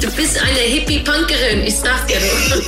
[0.00, 2.64] Du bist eine Hippie-Punkerin, ich sag's dir nur.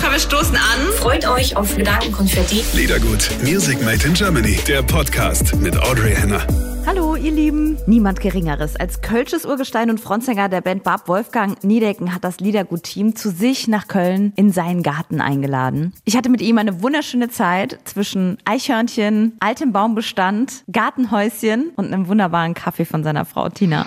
[0.00, 0.92] Komm, wir stoßen an.
[0.98, 2.62] Freut euch auf Gedankenkonfetti.
[2.74, 6.69] Liedergut, Music Made in Germany, der Podcast mit Audrey Henner.
[6.86, 7.78] Hallo, ihr Lieben.
[7.86, 13.14] Niemand Geringeres als Kölsches Urgestein und Frontsänger der Band Barb Wolfgang Niedecken hat das Liedergut-Team
[13.14, 15.92] zu sich nach Köln in seinen Garten eingeladen.
[16.04, 22.54] Ich hatte mit ihm eine wunderschöne Zeit zwischen Eichhörnchen, altem Baumbestand, Gartenhäuschen und einem wunderbaren
[22.54, 23.86] Kaffee von seiner Frau Tina.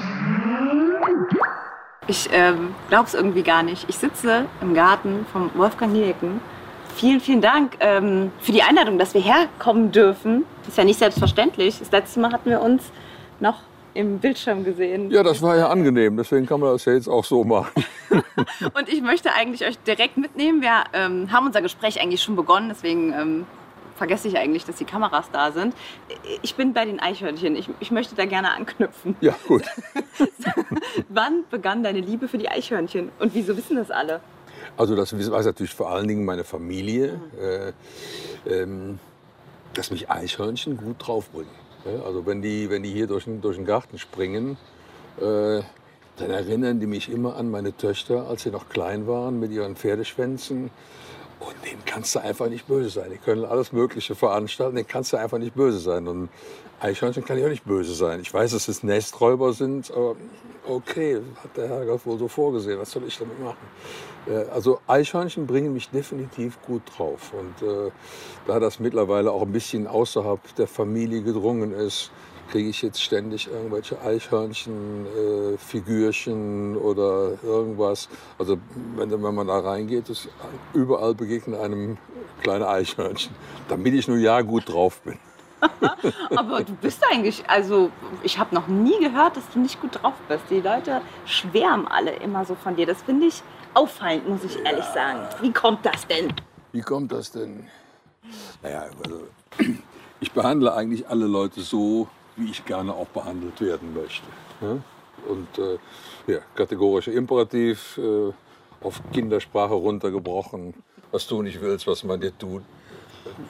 [2.07, 3.86] Ich ähm, glaub's irgendwie gar nicht.
[3.89, 6.41] Ich sitze im Garten vom Wolfgang Niedecken.
[6.96, 10.46] Vielen, vielen Dank ähm, für die Einladung, dass wir herkommen dürfen.
[10.68, 11.79] Ist ja nicht selbstverständlich.
[11.79, 12.84] Das letzte Mal hatten wir uns
[13.39, 13.57] noch
[13.93, 15.11] im Bildschirm gesehen.
[15.11, 17.71] Ja, das war ja angenehm, deswegen kann man das ja jetzt auch so machen.
[18.74, 20.61] Und ich möchte eigentlich euch direkt mitnehmen.
[20.61, 23.46] Wir ähm, haben unser Gespräch eigentlich schon begonnen, deswegen ähm,
[23.96, 25.75] vergesse ich eigentlich, dass die Kameras da sind.
[26.42, 27.56] Ich bin bei den Eichhörnchen.
[27.56, 29.15] Ich, ich möchte da gerne anknüpfen.
[29.21, 29.64] Ja, gut.
[31.10, 33.10] Wann begann deine Liebe für die Eichhörnchen?
[33.20, 34.22] Und wieso wissen das alle?
[34.76, 39.00] Also das weiß natürlich vor allen Dingen meine Familie, äh, ähm,
[39.74, 41.64] dass mich Eichhörnchen gut draufbringen.
[42.06, 44.58] Also wenn die, wenn die hier durch den, durch den Garten springen,
[45.20, 45.62] äh,
[46.18, 49.76] dann erinnern die mich immer an meine Töchter, als sie noch klein waren, mit ihren
[49.76, 50.70] Pferdeschwänzen.
[51.45, 53.11] Und denen kannst du einfach nicht böse sein.
[53.11, 56.08] Die können alles Mögliche veranstalten, denen kannst du einfach nicht böse sein.
[56.08, 56.30] Und
[56.80, 58.19] Eichhörnchen kann ich auch nicht böse sein.
[58.22, 60.16] Ich weiß, dass es Nesträuber sind, aber
[60.67, 62.80] okay, hat der Herrgott wohl so vorgesehen.
[62.80, 63.58] Was soll ich damit machen?
[64.27, 67.33] Äh, also Eichhörnchen bringen mich definitiv gut drauf.
[67.33, 67.91] Und äh,
[68.47, 72.11] da das mittlerweile auch ein bisschen außerhalb der Familie gedrungen ist,
[72.54, 78.08] kriege ich jetzt ständig irgendwelche Eichhörnchen-Figürchen äh, oder irgendwas.
[78.38, 78.60] Also
[78.95, 80.30] wenn, wenn man da reingeht, ist
[80.72, 81.98] überall begegnet einem
[82.44, 83.34] kleine Eichhörnchen,
[83.70, 85.18] damit ich nur ja gut drauf bin.
[86.36, 87.90] Aber du bist eigentlich, also
[88.22, 90.44] ich habe noch nie gehört, dass du nicht gut drauf bist.
[90.52, 92.86] Die Leute schwärmen alle immer so von dir.
[92.86, 93.42] Das finde ich
[93.73, 94.66] auffallend, muss ich ja.
[94.66, 95.22] ehrlich sagen.
[95.42, 96.32] Wie kommt das denn?
[96.72, 97.67] Wie kommt das denn?
[98.61, 99.22] Naja, also,
[100.20, 104.27] ich behandle eigentlich alle Leute so, wie ich gerne auch behandelt werden möchte.
[105.27, 105.77] Und äh,
[106.32, 108.33] ja, kategorischer Imperativ, äh,
[108.82, 110.73] auf Kindersprache runtergebrochen.
[111.11, 112.64] Was du nicht willst, was man dir tut,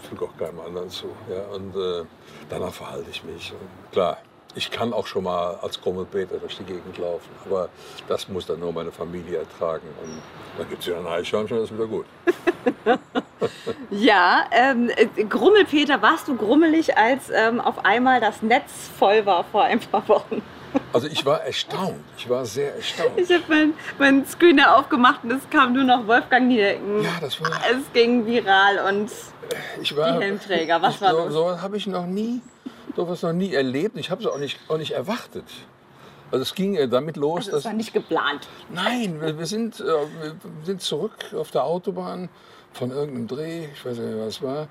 [0.09, 1.07] füge auch keinem anderen zu.
[1.29, 1.55] Ja?
[1.55, 2.05] Und äh,
[2.49, 3.51] danach verhalte ich mich.
[3.51, 4.17] Und klar,
[4.55, 7.69] ich kann auch schon mal als Grummelpeter durch die Gegend laufen, aber
[8.07, 9.87] das muss dann nur meine Familie ertragen.
[10.03, 10.21] Und
[10.57, 12.05] dann gibt es wieder ein Eichhörnchen, dann ist wieder gut.
[13.89, 14.91] ja, ähm,
[15.29, 20.07] Grummelpeter, warst du grummelig, als ähm, auf einmal das Netz voll war vor ein paar
[20.07, 20.41] Wochen?
[20.91, 22.03] Also ich war erstaunt.
[22.17, 23.11] Ich war sehr erstaunt.
[23.17, 27.03] Ich habe meinen mein Screener aufgemacht und es kam nur noch Wolfgang Niedecken.
[27.03, 27.49] Ja, das war...
[27.71, 29.11] Es ging viral und
[29.81, 31.33] ich war, die Helmträger, was ich, war so, los?
[31.33, 32.41] So habe ich noch nie,
[32.95, 33.97] sowas noch nie erlebt.
[33.97, 35.45] Ich habe es auch nicht, auch nicht erwartet.
[36.31, 37.59] Also es ging äh, damit los, also dass...
[37.59, 38.47] Es war nicht geplant.
[38.73, 42.29] Nein, wir, wir, sind, äh, wir sind zurück auf der Autobahn
[42.71, 44.67] von irgendeinem Dreh, ich weiß nicht, was war.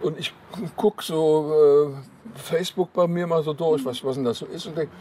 [0.00, 0.32] Und ich
[0.76, 4.66] gucke so äh, Facebook bei mir mal so durch, was, was denn das so ist
[4.66, 4.92] und denke,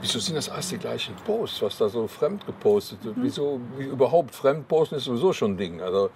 [0.00, 3.16] wieso sind das alles die gleichen Posts, was da so fremd gepostet wird?
[3.16, 3.22] Mhm.
[3.22, 5.80] Wieso wie überhaupt fremd posten ist sowieso schon ein Ding.
[5.82, 6.10] Also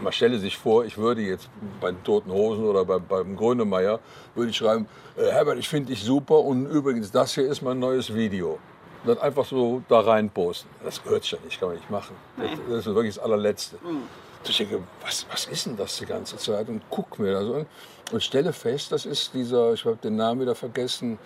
[0.00, 1.48] man stelle sich vor, ich würde jetzt
[1.80, 4.00] bei den Toten Hosen oder bei, beim Grönemeyer,
[4.34, 7.78] würde ich schreiben, äh, Herbert, ich finde dich super und übrigens, das hier ist mein
[7.78, 8.58] neues Video.
[9.04, 10.68] Und dann einfach so da rein posten.
[10.82, 12.16] Das gehört ja nicht, kann man nicht machen.
[12.36, 13.76] Das, das ist wirklich das allerletzte.
[13.82, 14.02] Mhm.
[14.48, 16.68] Ich denke, was, was ist denn das die ganze Zeit?
[16.68, 17.66] Und guck mir das an
[18.12, 21.18] und stelle fest, das ist dieser, ich habe den Namen wieder vergessen,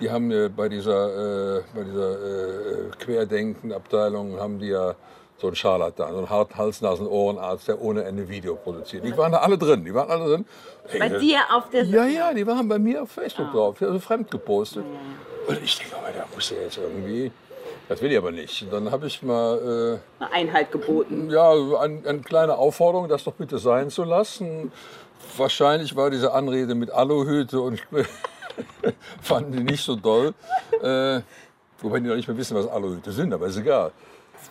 [0.00, 4.96] die haben bei dieser, äh, bei dieser äh, Querdenken-Abteilung, haben die ja
[5.38, 9.04] so einen Scharlatan, so einen Hals-, Nasen-, Ohrenarzt, der ohne Ende Video produziert.
[9.04, 10.46] Die waren da alle drin, die waren alle drin.
[10.98, 13.52] Bei hey, dir auf der Ja, ja, die waren bei mir auf Facebook ah.
[13.52, 14.84] drauf, also fremd gepostet.
[15.46, 17.30] Und ich denke, aber der muss ja jetzt irgendwie
[17.88, 18.62] das will ich aber nicht.
[18.62, 20.00] Und dann habe ich mal.
[20.20, 21.28] Äh, Einhalt geboten.
[21.30, 24.72] Ja, eine, eine kleine Aufforderung, das doch bitte sein zu lassen.
[25.36, 27.82] Wahrscheinlich war diese Anrede mit Aluhüte und
[29.20, 30.34] fanden die nicht so doll.
[30.82, 31.20] Äh,
[31.78, 33.92] wobei die noch nicht mehr wissen, was Aluhüte sind, aber ist egal.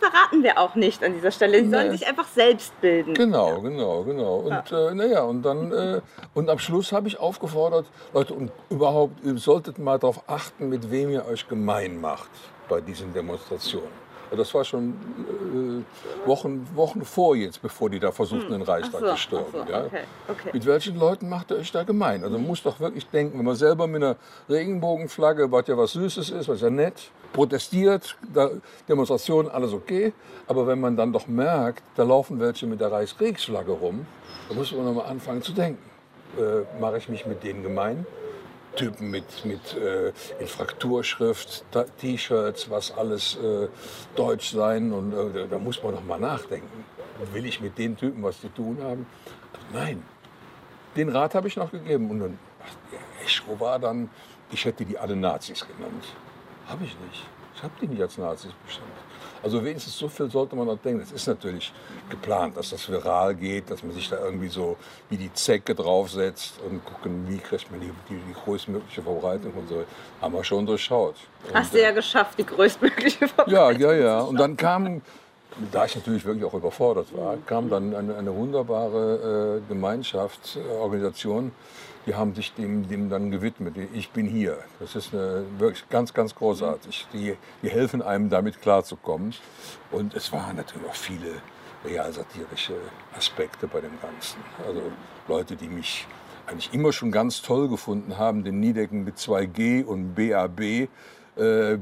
[0.04, 1.62] Das verraten wir auch nicht an dieser Stelle.
[1.62, 3.14] Sie sollen sich einfach selbst bilden.
[3.14, 4.36] Genau, genau, genau.
[4.36, 4.88] Und ja.
[4.88, 6.00] äh, naja, und dann äh,
[6.34, 10.90] und am Schluss habe ich aufgefordert, Leute, und überhaupt, ihr solltet mal darauf achten, mit
[10.90, 12.30] wem ihr euch gemein macht
[12.68, 14.03] bei diesen Demonstrationen.
[14.36, 14.94] Das war schon
[15.84, 18.60] äh, Wochen, Wochen vor jetzt, bevor die da versuchten, hm.
[18.60, 19.46] den Reichstag so, zu stürmen.
[19.52, 19.84] So, ja.
[19.84, 20.50] okay, okay.
[20.52, 22.24] Mit welchen Leuten macht ihr euch da gemein?
[22.24, 24.16] Also man muss doch wirklich denken, wenn man selber mit einer
[24.48, 28.50] Regenbogenflagge, was ja was Süßes ist, was ja nett, protestiert, da,
[28.88, 30.12] Demonstrationen, alles okay.
[30.46, 34.06] Aber wenn man dann doch merkt, da laufen welche mit der Reichskriegsflagge rum,
[34.48, 35.82] dann muss man nochmal anfangen zu denken.
[36.38, 38.06] Äh, Mache ich mich mit denen gemein?
[38.74, 43.68] Typen mit, mit äh, in Frakturschrift, Ta- T-Shirts, was alles äh,
[44.16, 44.92] deutsch sein.
[44.92, 46.84] Und äh, da- muss man noch mal nachdenken.
[47.32, 49.06] Will ich mit den Typen was zu tun haben?
[49.72, 50.02] Nein.
[50.96, 52.10] Den Rat habe ich noch gegeben.
[52.10, 54.10] Und dann, ach, der Echo war dann,
[54.50, 56.04] ich hätte die alle Nazis genannt.
[56.66, 57.26] Habe ich nicht.
[57.56, 58.88] Ich habe die nicht als Nazis bestimmt.
[59.44, 61.02] Also wenigstens so viel sollte man noch denken.
[61.02, 61.70] Es ist natürlich
[62.08, 64.78] geplant, dass das viral geht, dass man sich da irgendwie so
[65.10, 69.68] wie die Zecke draufsetzt und gucken, wie kriegt man die, die, die größtmögliche Verbreitung und
[69.68, 69.84] so.
[70.22, 71.16] Haben wir schon durchschaut.
[71.52, 73.52] Hast Und, du ja geschafft, die größtmögliche Verbreitung.
[73.52, 74.20] ja, ja, ja.
[74.20, 75.02] Und dann kam,
[75.70, 80.74] da ich natürlich wirklich auch überfordert war, kam dann eine, eine wunderbare äh, Gemeinschaft, äh,
[80.76, 81.52] Organisation,
[82.06, 83.76] die haben sich dem, dem dann gewidmet.
[83.94, 84.58] Ich bin hier.
[84.78, 87.06] Das ist eine, wirklich ganz, ganz großartig.
[87.12, 89.34] Die, die helfen einem damit klarzukommen.
[89.90, 91.30] Und es waren natürlich auch viele
[91.84, 92.74] realsatirische
[93.16, 94.38] Aspekte bei dem Ganzen.
[94.66, 94.82] Also
[95.28, 96.06] Leute, die mich
[96.46, 100.88] eigentlich immer schon ganz toll gefunden haben, den Niedecken mit 2G und BAB, äh,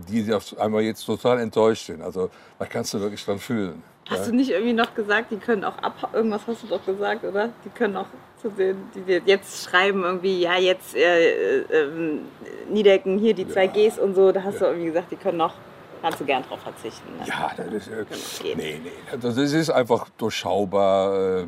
[0.09, 2.03] die auf einmal jetzt total enttäuscht sind.
[2.03, 3.83] Also da kannst du wirklich dran fühlen.
[4.11, 6.11] Hast du nicht irgendwie noch gesagt, die können auch ab...
[6.13, 7.51] Irgendwas hast du doch gesagt, oder?
[7.65, 8.07] Die können auch
[8.41, 12.21] zu denen, die dir jetzt schreiben, irgendwie, ja, jetzt äh, äh, ähm,
[12.69, 14.33] Niedecken, hier die zwei Gs und so.
[14.33, 15.55] Da hast du irgendwie gesagt, die können noch...
[16.03, 17.17] Kannst du gern drauf verzichten.
[17.17, 17.25] Ne?
[17.27, 18.91] Ja, das ist, äh, nee, nee,
[19.21, 21.39] das ist- einfach durchschaubar.
[21.43, 21.47] äh,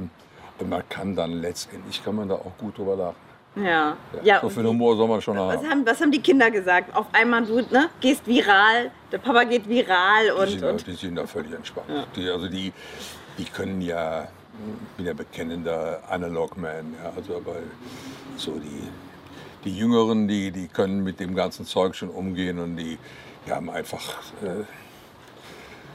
[0.61, 3.17] Und man kann dann letztendlich, kann man da auch gut drüber lachen.
[3.57, 3.63] Ja.
[3.65, 5.69] Ja, ja so viel Humor soll man schon was, haben.
[5.69, 6.95] haben, was haben die Kinder gesagt?
[6.95, 10.87] Auf einmal, du ne, gehst viral, der Papa geht viral Die und, sind, da- und
[10.87, 11.87] die sind da völlig entspannt.
[12.17, 12.73] Die, also die,
[13.39, 17.57] die können ja, ich bin ja bekennender Analog-Man, ja, also aber
[18.37, 18.89] so die,
[19.65, 22.99] die Jüngeren, die, die können mit dem ganzen Zeug schon umgehen und die,
[23.47, 24.03] die haben einfach
[24.43, 24.65] äh,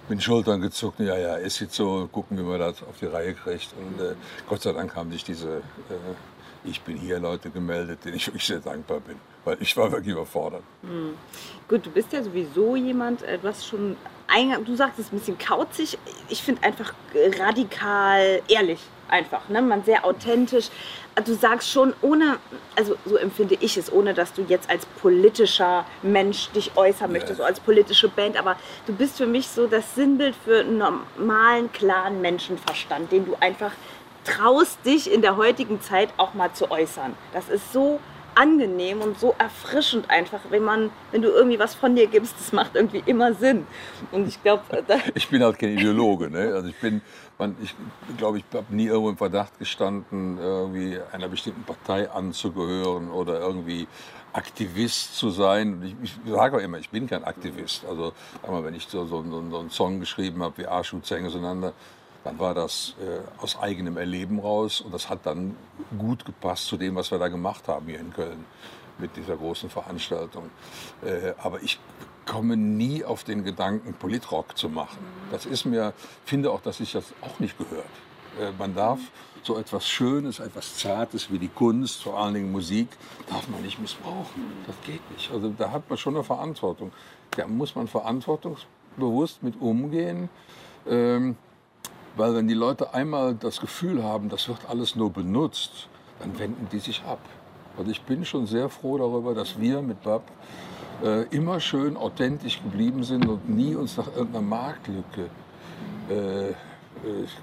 [0.07, 3.05] mit den Schultern gezuckt, ja, ja, ist jetzt so, gucken, wie man das auf die
[3.07, 3.73] Reihe kriegt.
[3.77, 4.15] Und äh,
[4.47, 8.45] Gott sei Dank haben sich diese äh, Ich bin hier Leute gemeldet, denen ich wirklich
[8.45, 10.63] sehr dankbar bin, weil ich war wirklich überfordert.
[11.67, 13.95] Gut, du bist ja sowieso jemand, äh, du hast schon,
[14.65, 15.97] du sagst es ein bisschen kauzig,
[16.29, 19.61] ich finde einfach äh, radikal ehrlich einfach, ne?
[19.61, 20.69] man sehr authentisch.
[21.25, 22.37] Du sagst schon ohne,
[22.75, 27.37] also so empfinde ich es, ohne dass du jetzt als politischer Mensch dich äußern möchtest,
[27.37, 28.55] so als politische Band, aber
[28.85, 33.71] du bist für mich so das Sinnbild für einen normalen, klaren Menschenverstand, den du einfach
[34.23, 37.15] traust, dich in der heutigen Zeit auch mal zu äußern.
[37.33, 37.99] Das ist so
[38.39, 42.53] angenehm und so erfrischend einfach, wenn man, wenn du irgendwie was von dir gibst, das
[42.53, 43.67] macht irgendwie immer Sinn.
[44.11, 46.29] Und ich glaube, da, Ich bin halt kein Ideologe.
[46.29, 46.53] Ne?
[46.53, 47.01] Also ich bin,
[47.37, 47.75] man, ich
[48.17, 53.87] glaube, ich habe nie irgendwo im Verdacht gestanden, irgendwie einer bestimmten Partei anzugehören oder irgendwie
[54.31, 55.73] Aktivist zu sein.
[55.73, 57.85] Und Ich, ich sage auch immer, ich bin kein Aktivist.
[57.85, 58.13] Also
[58.47, 61.73] mal, wenn ich so, so, so, einen Song geschrieben habe wie Arschut Zähne auseinander,
[62.23, 65.55] dann war das äh, aus eigenem Erleben raus und das hat dann
[65.97, 68.45] gut gepasst zu dem, was wir da gemacht haben hier in Köln
[68.97, 70.49] mit dieser großen Veranstaltung.
[71.03, 71.79] Äh, aber ich
[72.25, 74.99] komme nie auf den Gedanken, Politrock zu machen.
[75.31, 75.93] Das ist mir,
[76.25, 77.85] finde auch, dass sich das auch nicht gehört.
[78.39, 78.99] Äh, man darf
[79.41, 82.89] so etwas Schönes, etwas Zartes wie die Kunst, vor allen Dingen Musik,
[83.29, 84.43] darf man nicht missbrauchen.
[84.67, 85.31] Das geht nicht.
[85.31, 86.91] Also da hat man schon eine Verantwortung.
[87.31, 90.29] Da muss man verantwortungsbewusst mit umgehen.
[90.87, 91.37] Ähm,
[92.19, 95.87] weil wenn die Leute einmal das Gefühl haben, das wird alles nur benutzt,
[96.19, 97.19] dann wenden die sich ab.
[97.77, 100.23] Also ich bin schon sehr froh darüber, dass wir mit BAP
[101.01, 105.29] äh, immer schön authentisch geblieben sind und nie uns nach irgendeiner Marktlücke
[106.09, 106.53] äh, äh,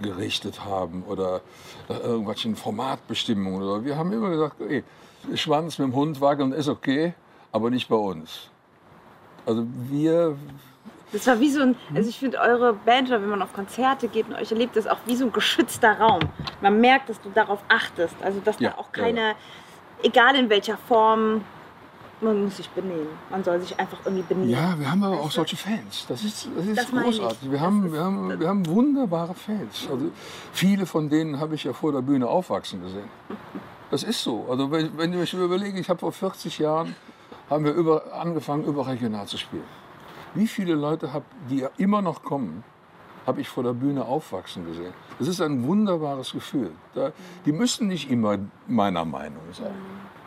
[0.03, 1.41] gerichtet haben oder
[1.89, 3.63] nach irgendwelchen Formatbestimmungen.
[3.63, 4.85] Oder wir haben immer gesagt, ey,
[5.35, 7.15] Schwanz mit dem Hund wackeln ist okay,
[7.51, 8.51] aber nicht bei uns.
[9.47, 10.37] Also wir
[11.13, 14.09] das war wie so ein, also ich finde eure Band, oder wenn man auf Konzerte
[14.09, 16.21] geht und euch erlebt, das auch wie so ein geschützter Raum.
[16.61, 19.35] Man merkt, dass du darauf achtest, also dass Ja, da auch keine, ja.
[20.03, 21.43] egal in welcher Form,
[22.21, 23.09] man muss sich benehmen.
[23.31, 24.49] Man soll sich einfach irgendwie benehmen.
[24.51, 26.07] Ja, wir haben aber auch solche Fans.
[26.09, 27.51] Das ist, das ist Das großartig.
[27.51, 29.87] Wir haben, ist- wir, haben, wir haben wunderbare Fans.
[29.91, 30.11] Also
[30.53, 33.09] viele von denen habe ich ja vor der Bühne aufwachsen gesehen.
[33.91, 34.47] Das ist so.
[34.51, 36.97] Also wenn, wenn ich mich überlege, ich habe vor 40 Jahren
[37.51, 39.65] haben wir über, angefangen, überregional zu spielen.
[40.35, 42.65] Wie viele Leute, hab, die ja immer noch kommen,
[43.27, 44.93] habe ich vor der Bühne aufwachsen gesehen.
[45.19, 46.71] Das ist ein wunderbares Gefühl.
[46.95, 47.13] Da,
[47.45, 49.75] die müssen nicht immer meiner Meinung sein.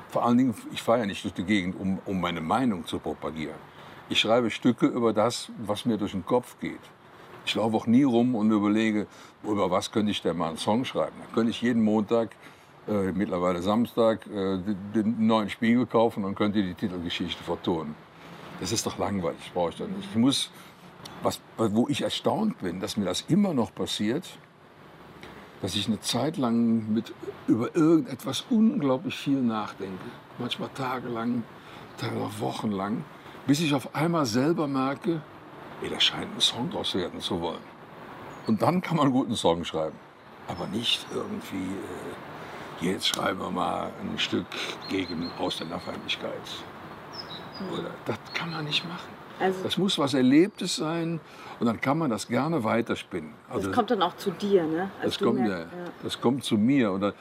[0.09, 2.99] Vor allen Dingen, ich fahre ja nicht durch die Gegend, um, um meine Meinung zu
[2.99, 3.55] propagieren.
[4.09, 6.81] Ich schreibe Stücke über das, was mir durch den Kopf geht.
[7.45, 9.07] Ich laufe auch nie rum und überlege,
[9.43, 11.15] über was könnte ich denn mal einen Song schreiben.
[11.23, 12.31] Dann könnte ich jeden Montag,
[12.87, 17.95] äh, mittlerweile Samstag, äh, den, den neuen Spiegel kaufen und könnte die Titelgeschichte vertonen.
[18.59, 20.09] Das ist doch langweilig, brauche ich doch nicht.
[20.09, 20.51] Ich muss,
[21.23, 24.25] was, wo ich erstaunt bin, dass mir das immer noch passiert,
[25.61, 27.13] dass ich eine Zeit lang mit,
[27.47, 30.05] über irgendetwas unglaublich viel nachdenke.
[30.37, 31.43] Manchmal tagelang.
[31.97, 33.03] teilweise wochenlang,
[33.45, 35.21] bis ich auf einmal selber merke,
[35.81, 37.63] ey, da scheint ein Song draus werden zu wollen.
[38.47, 39.97] Und dann kann man einen guten Song schreiben.
[40.47, 41.75] Aber nicht irgendwie,
[42.81, 44.47] äh, jetzt schreiben wir mal ein Stück
[44.89, 46.33] gegen Ausländerfeindlichkeit.
[47.73, 49.09] Oder, das kann man nicht machen.
[49.39, 51.19] Also Das muss was Erlebtes sein
[51.59, 53.33] und dann kann man das gerne weiterspinnen.
[53.49, 54.89] Also das kommt dann auch zu dir, ne?
[55.01, 55.65] Also das, kommt, merkst- ja,
[56.03, 56.91] das kommt zu mir.
[56.91, 57.13] Oder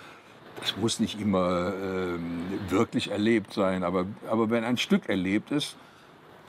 [0.61, 5.77] das muss nicht immer ähm, wirklich erlebt sein, aber, aber wenn ein Stück erlebt ist,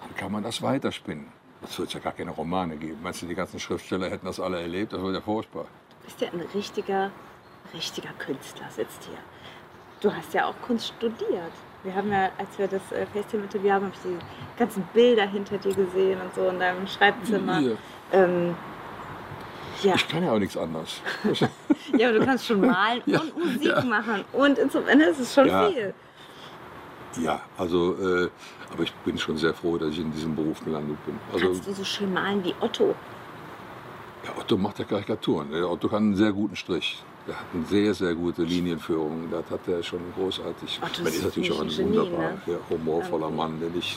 [0.01, 1.27] dann kann man das weiterspinnen.
[1.61, 2.97] Das wird ja gar keine Romane geben.
[3.03, 4.93] Meinst du, die ganzen Schriftsteller hätten das alle erlebt?
[4.93, 5.65] Das wäre ja furchtbar.
[5.99, 7.11] Du bist ja ein richtiger,
[7.73, 9.17] richtiger Künstler, sitzt hier.
[10.01, 11.51] Du hast ja auch Kunst studiert.
[11.83, 14.17] Wir haben ja, als wir das äh, Face-Interview haben, habe ich die
[14.59, 17.59] ganzen Bilder hinter dir gesehen und so in deinem Schreibzimmer.
[17.59, 17.77] Hier.
[18.11, 18.55] Ähm,
[19.81, 19.95] ja.
[19.95, 21.01] Ich kann ja auch nichts anderes.
[21.97, 23.81] ja, aber du kannst schon malen Ja, und Musik ja.
[23.81, 25.69] machen und Instrumente, das ist schon Ja.
[25.69, 25.93] viel.
[27.21, 28.29] ja, also, äh,
[28.73, 31.17] aber ich bin schon sehr froh, dass ich in diesem Beruf gelandet bin.
[31.31, 32.93] Also, Kannst du so schön malen wie Otto?
[34.25, 35.49] Ja, Otto macht ja Karikaturen.
[35.51, 37.01] Der Otto kann einen sehr guten Strich.
[37.29, 39.29] Der hat eine sehr, sehr gute Linienführung.
[39.29, 40.79] Das hat er schon großartig.
[40.81, 42.41] Otto Man ist ist natürlich auch ein ein Genie, wunderbar, ne?
[42.47, 43.95] ja, humorvoller Mann, den ich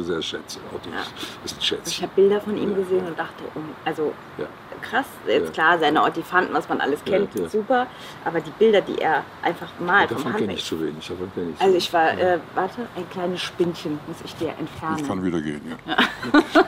[0.00, 0.58] sehr schätze.
[0.74, 1.02] Otto Ja.
[1.44, 2.02] ist, ein Ich Schätzchen.
[2.02, 2.76] habe Bilder von ihm Ja.
[2.78, 4.46] gesehen und dachte, oh, also Ja.
[4.80, 5.52] krass, jetzt Ja.
[5.52, 7.48] klar, seine Ortifanten, was man alles Ja, kennt, ja.
[7.48, 7.86] super.
[8.24, 11.06] Aber die Bilder, die er einfach malt vom Davon kenne ich zu wenig.
[11.06, 14.58] Davon kenn ich Also ich war, äh, warte, ein kleines Spinnchen muss ich dir Das
[14.58, 15.06] entfernen.
[15.06, 15.96] kann wieder gehen, ja.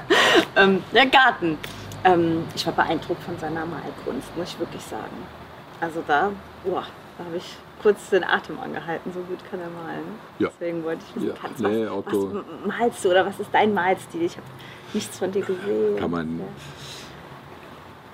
[0.56, 1.59] Ähm, der Garten.
[2.04, 5.43] Ähm, ich war beeindruckt von seiner Malkunst, muss ich wirklich sagen.
[5.84, 6.30] Also da,
[6.64, 6.84] boah,
[7.18, 7.44] da habe ich
[7.82, 10.04] kurz den Atem angehalten, so gut kann er malen.
[10.38, 10.48] Ja.
[10.48, 11.28] Deswegen wollte ich wissen,
[11.62, 11.68] Ja.
[11.68, 12.44] Nee, was, Otto- was
[12.78, 14.22] malst du oder was ist dein Malstil?
[14.22, 14.46] Ich habe
[14.94, 15.96] nichts von dir gesehen.
[15.98, 16.44] Kann man- Ja.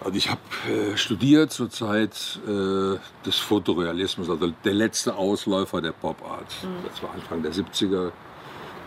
[0.03, 2.97] Also ich habe äh, studiert zur Zeit äh,
[3.27, 6.47] des Fotorealismus, also der letzte Ausläufer der Pop Art.
[6.89, 8.11] Das war Anfang der 70er.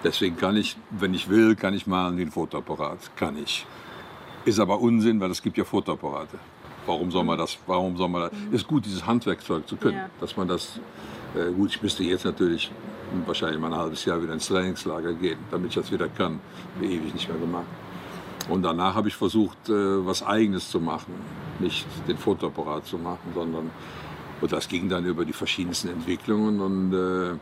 [0.03, 3.15] Deswegen kann ich, wenn ich will, kann ich malen ein Fotoapparat.
[3.15, 3.65] Kann ich.
[4.43, 6.37] Ist aber Unsinn, weil es gibt ja Fotoapparate.
[6.85, 7.57] Warum soll man das?
[7.67, 8.31] Warum soll man das?
[8.51, 10.09] Ist gut, dieses Handwerkzeug zu können, Ja.
[10.19, 10.79] dass man das.
[11.35, 12.71] Äh, gut, ich müsste jetzt natürlich
[13.25, 16.39] wahrscheinlich mal ein halbes Jahr wieder ins Trainingslager gehen, damit ich das wieder kann.
[16.75, 17.65] Habe ich ewig nicht mehr gemacht.
[18.49, 21.13] Und danach habe ich versucht, äh, was Eigenes zu machen.
[21.59, 23.69] Nicht den Fotoapparat zu machen, sondern.
[24.41, 26.59] Und das ging dann über die verschiedensten Entwicklungen.
[26.59, 27.37] Und äh,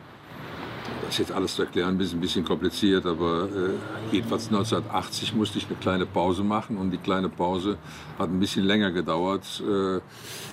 [1.00, 5.58] das ist jetzt alles zu erklären, bisschen, ein bisschen kompliziert, aber äh, jedenfalls 1980 musste
[5.58, 6.76] ich eine kleine Pause machen.
[6.76, 7.78] Und die kleine Pause
[8.18, 9.62] hat ein bisschen länger gedauert.
[9.66, 10.00] Äh,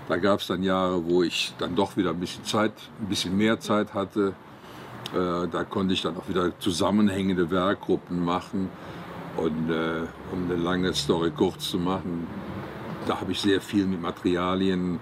[0.08, 3.38] da gab es dann Jahre, wo ich dann doch wieder ein bisschen Zeit, ein bisschen
[3.38, 4.34] mehr Zeit hatte.
[5.14, 8.70] Äh, da konnte ich dann auch wieder zusammenhängende Werkgruppen machen.
[9.38, 12.28] Und äh, um eine lange Story kurz zu machen,
[13.08, 15.00] da habe ich sehr viel mit Materialien,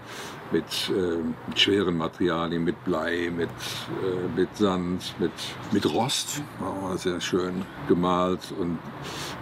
[0.51, 5.31] mit, äh, mit schweren Materialien, mit Blei, mit, äh, mit Sand, mit,
[5.71, 8.53] mit Rost, oh, sehr schön gemalt.
[8.59, 8.79] Und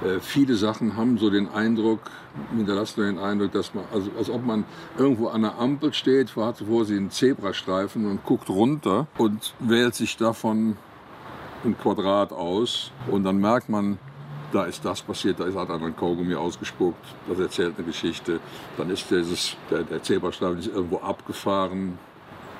[0.04, 2.00] äh, viele Sachen haben so den Eindruck,
[2.56, 4.66] hinterlassen den Eindruck, dass man, also als ob man
[4.98, 9.96] irgendwo an einer Ampel steht, warte vor sie einen Zebrastreifen und guckt runter und wählt
[9.96, 10.78] sich davon
[11.64, 13.98] ein Quadrat aus und dann merkt man,
[14.56, 18.40] da ist das passiert, da ist hat einer ein Kaugummi ausgespuckt, das erzählt eine Geschichte.
[18.78, 22.00] Dann ist dieses, der, der Zebrastreifen ist irgendwo abgefahren,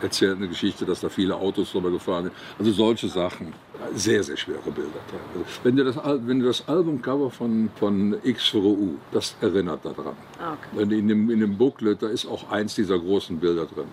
[0.02, 2.34] erzählt eine Geschichte, dass da viele Autos drüber gefahren sind.
[2.60, 3.54] Also solche Sachen.
[3.94, 5.00] Sehr, sehr schwere Bilder.
[5.10, 5.50] teilweise.
[5.64, 5.96] Wenn du das,
[6.28, 10.16] wenn du das Albumcover von, von X für U, das erinnert daran.
[10.40, 10.94] Ah, okay.
[10.96, 13.88] In dem, in dem Booklet, da ist auch eins dieser großen Bilder drin.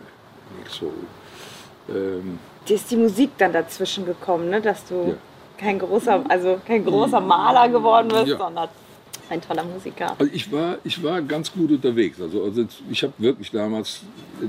[0.64, 0.92] X für U.
[1.88, 4.61] Ähm, Dir ist die Musik dann dazwischen gekommen, ne?
[4.61, 5.14] dass du Ja.
[5.56, 8.38] Kein großer, also kein großer Maler geworden bist, Ja.
[8.38, 8.68] sondern
[9.30, 10.14] ein toller Musiker.
[10.18, 12.21] Also ich war, ich war ganz gut unterwegs.
[12.21, 14.02] Also, also ich habe wirklich damals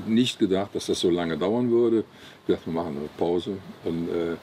[0.07, 2.03] nicht gedacht, dass das so lange dauern würde.
[2.45, 3.57] Ich dachte, wir machen eine Pause.
[3.85, 4.35] Und, äh,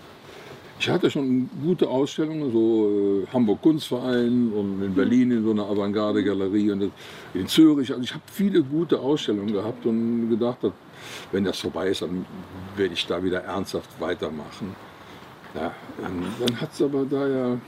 [0.78, 5.64] ich hatte schon gute Ausstellungen, so äh, Hamburg Kunstverein und in Berlin in so einer
[5.66, 6.90] Avantgarde-Galerie und
[7.34, 7.90] in Zürich.
[7.90, 10.72] Also ich habe viele gute Ausstellungen gehabt und gedacht, dass,
[11.32, 12.24] wenn das vorbei ist, dann
[12.76, 14.74] werde ich da wieder ernsthaft weitermachen.
[15.54, 17.58] Ja, dann, dann hat es aber da ja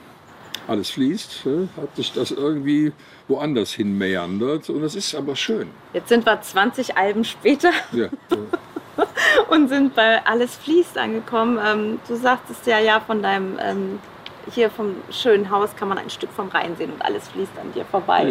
[0.69, 2.93] alles fließt, ne, hat sich das irgendwie
[3.29, 5.69] woanders hin meandert und das ist aber schön.
[5.93, 8.09] Jetzt sind wir 20 Alben später Ja,
[9.51, 11.59] und sind bei Alles fließt angekommen.
[11.65, 13.99] Ähm, du sagtest ja, ja, von deinem, ähm,
[14.53, 17.73] hier vom schönen Haus kann man ein Stück vom Rhein sehen und alles fließt an
[17.73, 18.25] dir vorbei.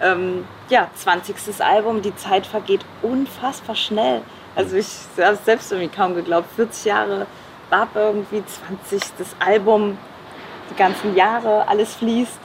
[0.00, 0.12] Ja.
[0.12, 1.62] Ähm, ja, 20.
[1.64, 4.22] Album, die Zeit vergeht unfassbar schnell.
[4.54, 6.48] Also ich habe es selbst irgendwie kaum geglaubt.
[6.56, 7.26] 40 Jahre
[7.72, 8.42] war irgendwie
[8.90, 9.02] 20.
[9.40, 9.96] Album,
[10.70, 12.38] die ganzen Jahre, alles fließt.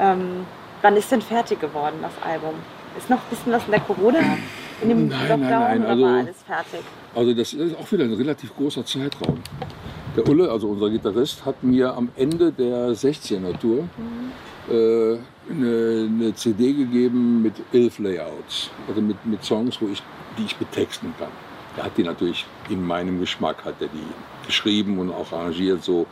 [0.00, 0.44] Ähm,
[0.82, 2.54] wann ist denn fertig geworden, das Album?
[2.98, 4.18] Ist noch ein bisschen was in der Corona?
[4.82, 6.80] In dem Nein, Lockdown nein, nein, oder also- war alles fertig?
[7.14, 9.38] Also das ist auch wieder ein relativ großer Zeitraum.
[10.16, 13.84] Der Ulle, also unser Gitarrist, hat mir am Ende der 16er Tour
[14.68, 15.16] äh,
[15.50, 20.02] eine, eine CD gegeben mit elf Layouts, also mit, mit Songs, wo ich,
[20.38, 21.28] die ich betexten kann.
[21.76, 24.06] Er hat die natürlich in meinem Geschmack, hat er die
[24.46, 26.06] geschrieben und auch arrangiert, so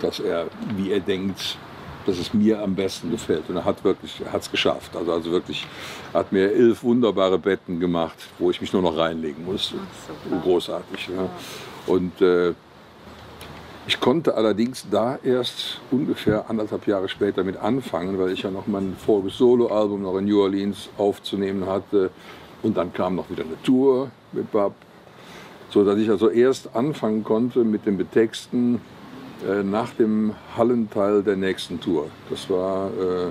[0.00, 0.46] dass er,
[0.76, 1.58] wie er denkt,
[2.06, 3.44] dass es mir am besten gefällt.
[3.48, 4.96] Und er hat wirklich, hat es geschafft.
[4.96, 5.66] Also, also wirklich,
[6.12, 9.74] er hat mir elf wunderbare Betten gemacht, wo ich mich nur noch reinlegen musste.
[9.74, 10.42] super.
[10.42, 11.08] Großartig.
[11.08, 11.28] Ja.
[11.86, 12.54] Und äh,
[13.86, 18.66] ich konnte allerdings da erst ungefähr anderthalb Jahre später mit anfangen, weil ich ja noch
[18.66, 22.10] mein voriges Soloalbum noch in New Orleans aufzunehmen hatte.
[22.62, 24.74] Und dann kam noch wieder eine Tour mit Bab.
[25.70, 28.80] So dass ich also erst anfangen konnte mit dem Betexten
[29.46, 32.08] äh, nach dem Hallenteil der nächsten Tour.
[32.30, 33.30] Das war, äh,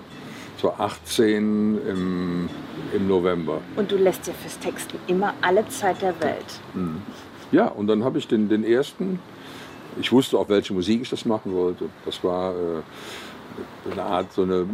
[0.56, 2.50] das war 18 im,
[2.94, 3.60] im November.
[3.75, 6.62] Und du lässt dir fürs Texten immer alle Zeit der Welt.
[7.51, 9.20] Ja, und dann habe ich den, den ersten,
[10.00, 11.86] ich wusste auch, welche Musik ich das machen wollte.
[12.06, 12.82] Das war äh,
[13.89, 14.66] eine Art, so eine,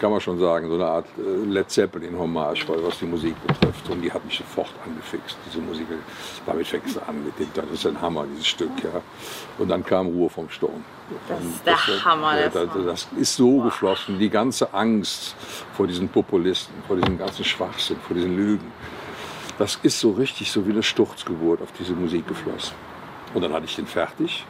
[0.00, 3.88] kann man schon sagen, so eine Art äh, Led Zeppelin-Hommage, was die Musik betrifft.
[3.90, 5.86] Und die hat mich sofort angefixt, diese Musik.
[6.44, 8.70] Damit fängst du an mit dem, das ist ein Hammer, dieses Stück.
[8.82, 9.00] Ja.
[9.58, 10.84] Und dann kam Ruhe vom Sturm.
[11.28, 14.18] Das Und ist der war- Hammer, ja, das, das ist so geflossen.
[14.18, 15.36] Die ganze Angst
[15.74, 18.72] vor diesen Populisten, vor diesem ganzen Schwachsinn, vor diesen Lügen.
[19.58, 22.74] Das ist so richtig so wie eine Sturzgeburt auf diese Musik geflossen.
[23.32, 24.44] Und dann hatte ich den fertig.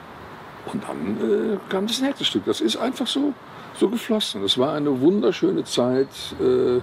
[0.72, 2.44] Und dann äh, kam das nächste Stück.
[2.46, 3.32] Das ist einfach so,
[3.78, 4.42] so geflossen.
[4.44, 6.08] Es war eine wunderschöne Zeit,
[6.40, 6.80] äh,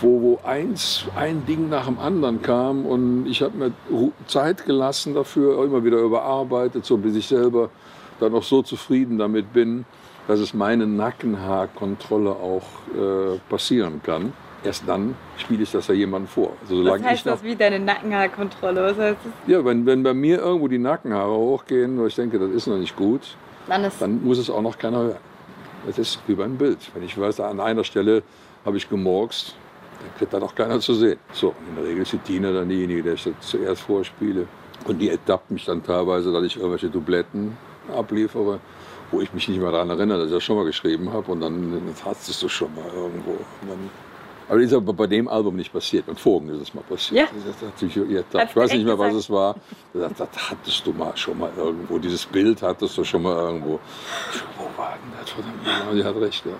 [0.00, 2.86] wo, wo eins, ein Ding nach dem anderen kam.
[2.86, 3.72] Und ich habe mir
[4.26, 7.70] Zeit gelassen dafür, immer wieder überarbeitet, so bis ich selber
[8.18, 9.84] dann auch so zufrieden damit bin,
[10.28, 12.62] dass es meine Nackenhaarkontrolle auch
[12.94, 14.32] äh, passieren kann.
[14.62, 16.52] Erst dann spiele ich das ja jemandem vor.
[16.62, 18.82] Also Was solange ich heißt noch das wie deine Nackenhaarkontrolle?
[18.82, 19.32] Was heißt das?
[19.46, 22.76] ja, wenn, wenn bei mir irgendwo die Nackenhaare hochgehen, wo ich denke, das ist noch
[22.76, 23.22] nicht gut,
[23.68, 25.29] Dann dann muss es auch noch keiner hören.
[25.86, 26.78] Das ist wie beim Bild.
[26.94, 28.22] Wenn ich weiß, an einer Stelle
[28.64, 29.56] habe ich gemorkst,
[30.00, 31.18] dann kriegt da noch keiner zu sehen.
[31.32, 34.46] So, in der Regel ist die Tina dann diejenige, der ich das zuerst vorspiele.
[34.86, 37.56] Und die ertappt mich dann teilweise, dass ich irgendwelche Dubletten
[37.94, 38.60] abliefere,
[39.10, 41.32] wo ich mich nicht mehr daran erinnere, dass ich das schon mal geschrieben habe.
[41.32, 43.32] Und dann hast du es schon mal irgendwo.
[43.32, 43.90] Und dann,
[44.50, 46.06] aber das ist aber bei dem Album nicht passiert.
[46.08, 47.30] Mit Vogen ist es mal passiert.
[47.32, 48.22] Ja.
[48.32, 48.40] Das.
[48.42, 49.54] Hat's Ich weiß nicht mehr, was es war.
[49.94, 51.98] Das, das hattest du mal schon mal irgendwo.
[51.98, 53.78] Dieses Bild hattest du schon mal irgendwo.
[54.34, 55.30] Ich Wo war denn das?
[55.30, 56.44] Verdammt, ja, die hat recht.
[56.44, 56.52] Ja,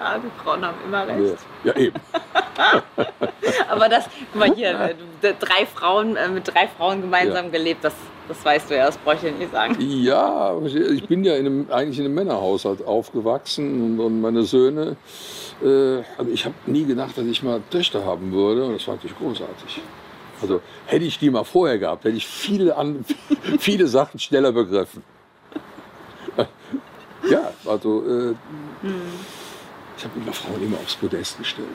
[0.00, 1.36] Ah, die Frauen haben immer recht.
[1.64, 1.72] ja.
[1.72, 1.96] ja eben.
[3.68, 7.50] Aber das, guck mal hier, drei Frauen, äh, mit drei Frauen gemeinsam Ja.
[7.50, 7.94] gelebt, das,
[8.28, 9.74] das weißt du ja, das brauche ich nicht sagen.
[9.80, 14.96] Ja, ich bin ja in einem, eigentlich in einem Männerhaushalt aufgewachsen und, und meine Söhne,
[15.62, 18.94] äh, also ich habe nie gedacht, dass ich mal Töchter haben würde und das war
[18.94, 19.80] natürlich großartig.
[20.42, 23.04] Also hätte ich die mal vorher gehabt, hätte ich viele, an,
[23.58, 25.02] viele Sachen schneller begriffen.
[27.30, 28.34] Ja, also äh,
[29.96, 31.68] ich habe immer Frauen immer aufs Podest gestellt,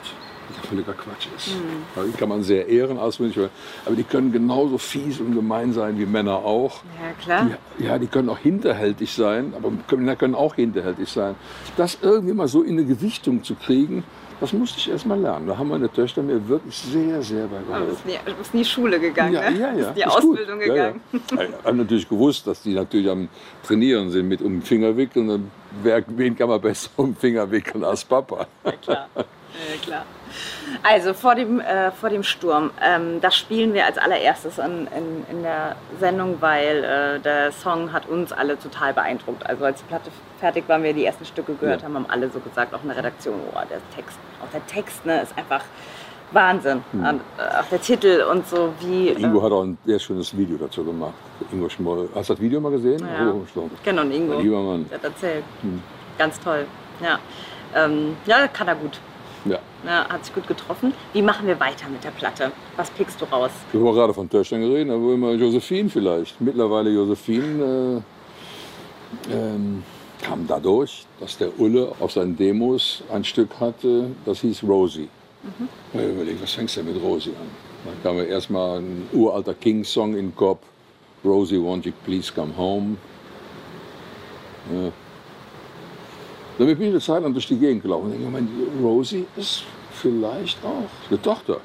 [0.50, 1.50] was ja völliger Quatsch ist.
[1.96, 3.38] Also die kann man sehr ehren, auswendig,
[3.86, 6.82] aber die können genauso fies und gemein sein wie Männer auch.
[7.00, 7.50] Ja, klar.
[7.78, 11.34] Die, ja, die können auch hinterhältig sein, aber Männer können auch hinterhältig sein.
[11.76, 14.04] Das irgendwie mal so in eine Gewichtung zu kriegen,
[14.40, 15.46] das musste ich erst mal lernen.
[15.46, 17.88] Da haben meine Töchter mir wirklich sehr, sehr bei Aber du geholfen.
[17.90, 19.58] bist nie, du bist nie Schule gegangen, Ja, ne?
[19.58, 19.84] ja, Du ja.
[19.84, 20.30] bist die ist gut.
[20.40, 20.72] Ausbildung Ja, ja.
[20.72, 21.00] gegangen.
[21.12, 23.28] Ja, Ich habe natürlich gewusst, dass die natürlich am
[23.62, 25.50] Trainieren sind mit um den Finger wickeln.
[25.82, 28.46] Wer, wen kann man besser um den Finger wickeln als Papa?
[28.64, 29.08] Ja, klar.
[29.14, 29.24] Ja,
[29.82, 30.04] klar.
[30.82, 35.26] Also vor dem, äh, vor dem Sturm, ähm, das spielen wir als allererstes in, in,
[35.30, 39.44] in der Sendung, weil äh, der Song hat uns alle total beeindruckt.
[39.46, 41.86] Also als die Platte fertig war, wir die ersten Stücke gehört Ja.
[41.86, 45.04] haben, haben alle so gesagt, auch in der Redaktion, oh, der Text, auch der Text
[45.04, 45.62] ne, ist einfach
[46.32, 46.82] Wahnsinn.
[46.92, 47.04] Und,
[47.38, 49.08] äh, auch der Titel und so wie...
[49.08, 49.20] äh.
[49.20, 51.14] Ingo hat auch ein sehr schönes Video dazu gemacht.
[51.50, 52.08] Ingo Schmoll.
[52.14, 53.00] Hast du das Video mal gesehen?
[53.00, 53.32] Ja.
[53.32, 53.68] Oh.
[53.84, 54.34] Genau, Ingo.
[54.34, 54.86] Mein lieber Mann.
[54.88, 55.44] Der hat erzählt.
[55.62, 55.82] Hm.
[56.16, 56.66] Ganz toll.
[57.02, 57.18] Ja.
[57.74, 59.00] Ähm, ja, kann er gut.
[59.44, 59.58] Ja.
[59.84, 60.92] Ja, hat sich gut getroffen.
[61.12, 62.52] Wie machen wir weiter mit der Platte?
[62.76, 63.50] Was pickst du raus?
[63.72, 66.40] Wir haben gerade von Töchtern geredet, aber immer Josephine vielleicht.
[66.40, 68.02] Mittlerweile Josephine
[69.28, 69.82] äh, ähm,
[70.22, 75.08] kam dadurch, dass der Ulle auf seinen Demos ein Stück hatte, das hieß Rosie.
[75.92, 77.48] Ich habe überlegt, was fängst du denn mit Rosie an?
[77.86, 80.62] Dann kam mir erstmal ein uralter King-Song in den Kopf.
[81.24, 82.98] Rosie, won't you please come home?
[84.70, 84.92] Ja.
[86.60, 88.50] Damit bin ich eine Zeit lang durch die Gegend gelaufen und denke, Moment,
[88.82, 91.56] Rosie ist vielleicht auch eine Tochter.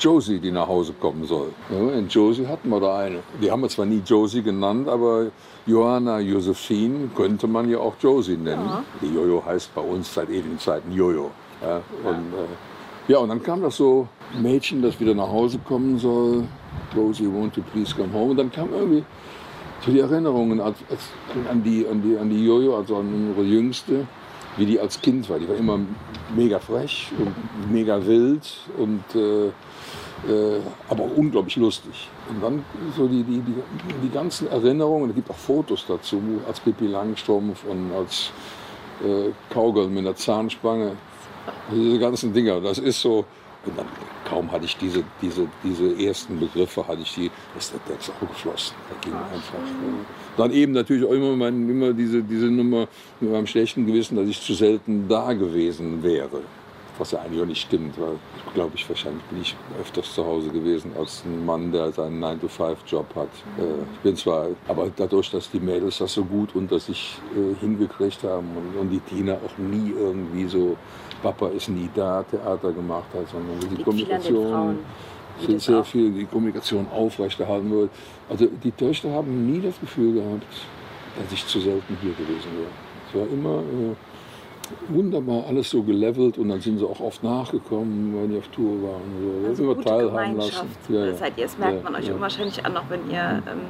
[0.00, 1.52] Josie, die nach Hause kommen soll.
[1.70, 3.20] Ja, und Josie hatten wir da eine.
[3.40, 5.26] Die haben wir zwar nie Josie genannt, aber
[5.66, 8.68] Johanna Josephine könnte man ja auch Josie nennen.
[9.00, 11.30] Die Jojo heißt bei uns seit ewigen Zeiten Jojo.
[11.62, 14.08] Ja, und, äh, ja, und dann kam das so,
[14.42, 16.42] Mädchen, das wieder nach Hause kommen soll.
[16.96, 18.32] Rosie, won't you please come home?
[18.32, 19.04] Und dann kam irgendwie
[19.84, 20.74] So die Erinnerungen an,
[21.62, 24.06] die, an, die, an die Jojo, also an unsere Jüngste,
[24.56, 25.38] wie die als Kind war.
[25.38, 25.78] Die war immer
[26.34, 28.42] mega frech und mega wild
[28.78, 29.46] und äh,
[30.28, 32.08] äh, aber auch unglaublich lustig.
[32.28, 32.64] Und dann
[32.96, 33.54] so die, die, die,
[34.02, 38.30] die ganzen Erinnerungen, es gibt auch Fotos dazu, als Pippi Langstrumpf und als
[39.04, 40.92] äh, Kaugel mit einer Zahnspange.
[41.70, 43.24] Diese ganzen Dinger, das ist so.
[43.66, 43.86] Und dann
[44.24, 48.28] kaum hatte ich diese, diese, diese ersten Begriffe, hatte ich die, ist der Text auch
[48.28, 48.74] geflossen.
[48.90, 49.58] Da ging einfach.
[50.36, 52.88] Dann eben natürlich auch immer, mein, immer diese, diese Nummer
[53.20, 56.40] mit meinem schlechten Gewissen, dass ich zu selten da gewesen wäre
[56.98, 58.16] was ja eigentlich auch nicht stimmt, weil
[58.54, 63.06] glaube ich wahrscheinlich bin ich öfters zu Hause gewesen als ein Mann, der seinen 9-to-5-Job
[63.14, 63.28] hat.
[63.58, 67.58] Äh, ich bin zwar, aber dadurch, dass die Mädels das so gut unter sich äh,
[67.60, 70.76] hingekriegt haben und, und, die Tina auch nie irgendwie so,
[71.22, 74.78] Papa ist nie da, Theater gemacht hat, sondern die Liegt Kommunikation
[75.40, 75.86] sind sehr auch.
[75.86, 77.90] viel die Kommunikation aufrechterhalten wird.
[78.28, 80.46] Also die Töchter haben nie das Gefühl gehabt,
[81.16, 82.70] dass ich zu selten hier gewesen wäre.
[83.08, 83.94] Es war immer äh,
[84.88, 88.82] wunderbar alles so gelevelt und dann sind sie auch oft nachgekommen, wenn die auf Tour
[88.82, 89.02] waren.
[89.18, 90.68] Also, Also immer gute teilhaben lassen.
[90.86, 91.44] Gemeinschaft seid ihr.
[91.44, 92.14] Das merkt Ja, man euch ja.
[92.14, 93.60] unwahrscheinlich an, auch wenn ihr, ähm,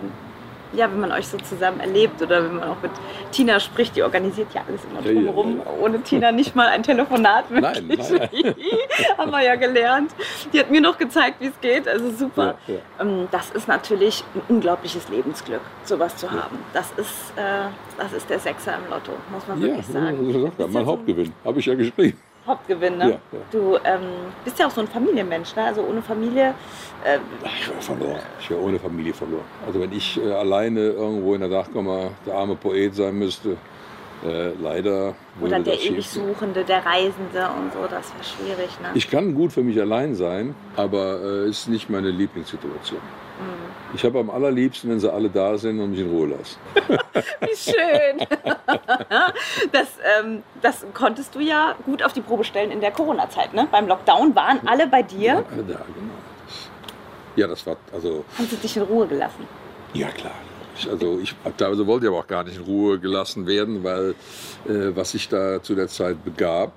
[0.76, 2.90] ja, wenn man euch so zusammen erlebt oder wenn man auch mit
[3.32, 3.96] Tina spricht.
[3.96, 5.58] Die organisiert ja alles immer ja, drumherum.
[5.58, 5.64] ja.
[5.80, 7.50] Ohne Tina nicht mal ein Telefonat.
[7.50, 8.10] Nein, Wirklich.
[8.10, 8.54] nein.
[9.18, 10.12] Haben wir ja gelernt.
[10.52, 11.86] Die hat mir noch gezeigt, wie es geht.
[11.88, 12.56] Also super.
[13.00, 16.58] Ähm, Das ist natürlich ein unglaubliches Lebensglück, sowas zu haben.
[16.72, 17.42] Das ist, äh,
[17.98, 20.18] das ist der Sechser im Lotto, muss man wirklich ja, sagen.
[20.56, 22.18] das ist mein ja so- Hauptgewinn, habe ich ja geschrieben.
[22.46, 23.04] Hauptgewinn, ne?
[23.04, 23.38] Ja, ja.
[23.50, 24.00] Du ähm,
[24.44, 25.64] bist ja auch so ein Familienmensch, ne?
[25.64, 26.54] Also ohne Familie.
[27.04, 28.18] Äh, Ich wäre verloren.
[28.40, 29.44] Ich wäre ohne Familie verloren.
[29.66, 33.56] Also wenn ich äh, alleine irgendwo in der Dachkammer der arme Poet sein müsste,
[34.24, 36.08] äh, leider oder würde der ewig.
[36.08, 38.88] Suchende, der Reisende und so, das wäre schwierig, ne?
[38.94, 43.00] Ich kann gut für mich allein sein, aber es äh, ist nicht meine Lieblingssituation.
[43.38, 43.94] Mhm.
[43.94, 46.58] Ich habe am allerliebsten, wenn sie alle da sind und mich in Ruhe lassen.
[47.40, 48.26] Wie schön!
[49.72, 49.88] das,
[50.20, 53.68] ähm, das konntest du ja gut auf die Probe stellen in der Corona-Zeit, ne?
[53.70, 56.14] Beim Lockdown waren alle bei dir, Alle da, genau.
[57.36, 59.46] Ja, das war, also, haben sie dich in Ruhe gelassen.
[59.92, 60.34] ja klar.
[60.76, 64.10] Ich, also ich teilweise wollte ich aber auch gar nicht in Ruhe gelassen werden, weil
[64.68, 66.72] äh, was sich da zu der Zeit begab,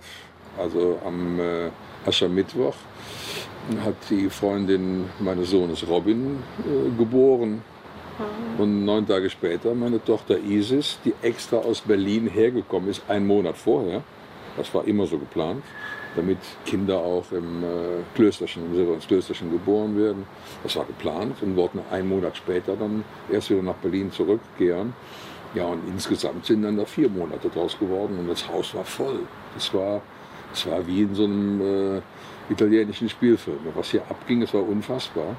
[0.55, 1.69] also am äh,
[2.05, 2.75] Aschermittwoch,
[3.83, 7.61] hat die Freundin meines Sohnes Robin äh, geboren.
[8.57, 13.57] Und neun Tage später meine Tochter Isis, die extra aus Berlin hergekommen ist, einen Monat
[13.57, 14.01] vorher.
[14.55, 15.63] Das war immer so geplant,
[16.15, 17.67] damit Kinder auch im äh,
[18.15, 20.25] Klösterchen, im Silbernsklösterchen geboren werden.
[20.63, 24.93] Das war geplant und wollten einen Monat später dann erst wieder nach Berlin zurückkehren.
[25.53, 29.19] Ja, und insgesamt sind dann da vier Monate draus geworden und das Haus war voll.
[29.53, 30.01] Das war,
[30.51, 31.61] das war wie in so einem
[31.97, 32.01] äh,
[32.49, 33.57] italienischen Spielfilm.
[33.75, 35.35] Was hier abging, es war unfassbar.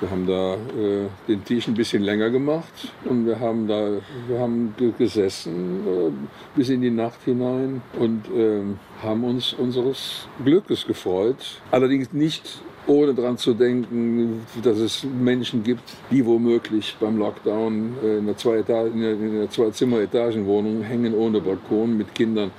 [0.00, 3.92] Wir haben da äh, den Tisch ein bisschen länger gemacht und wir haben da
[4.28, 6.10] wir haben ge- gesessen äh,
[6.54, 11.62] bis in die Nacht hinein und ähm, haben uns unseres Glückes gefreut.
[11.70, 18.18] Allerdings nicht ohne daran zu denken, dass es Menschen gibt, die womöglich beim Lockdown äh,
[18.18, 22.50] in einer zwei Eta- in einer- in einer Zwei-Zimmer-Etagenwohnung hängen ohne Balkon mit Kindern.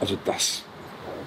[0.00, 0.64] Also das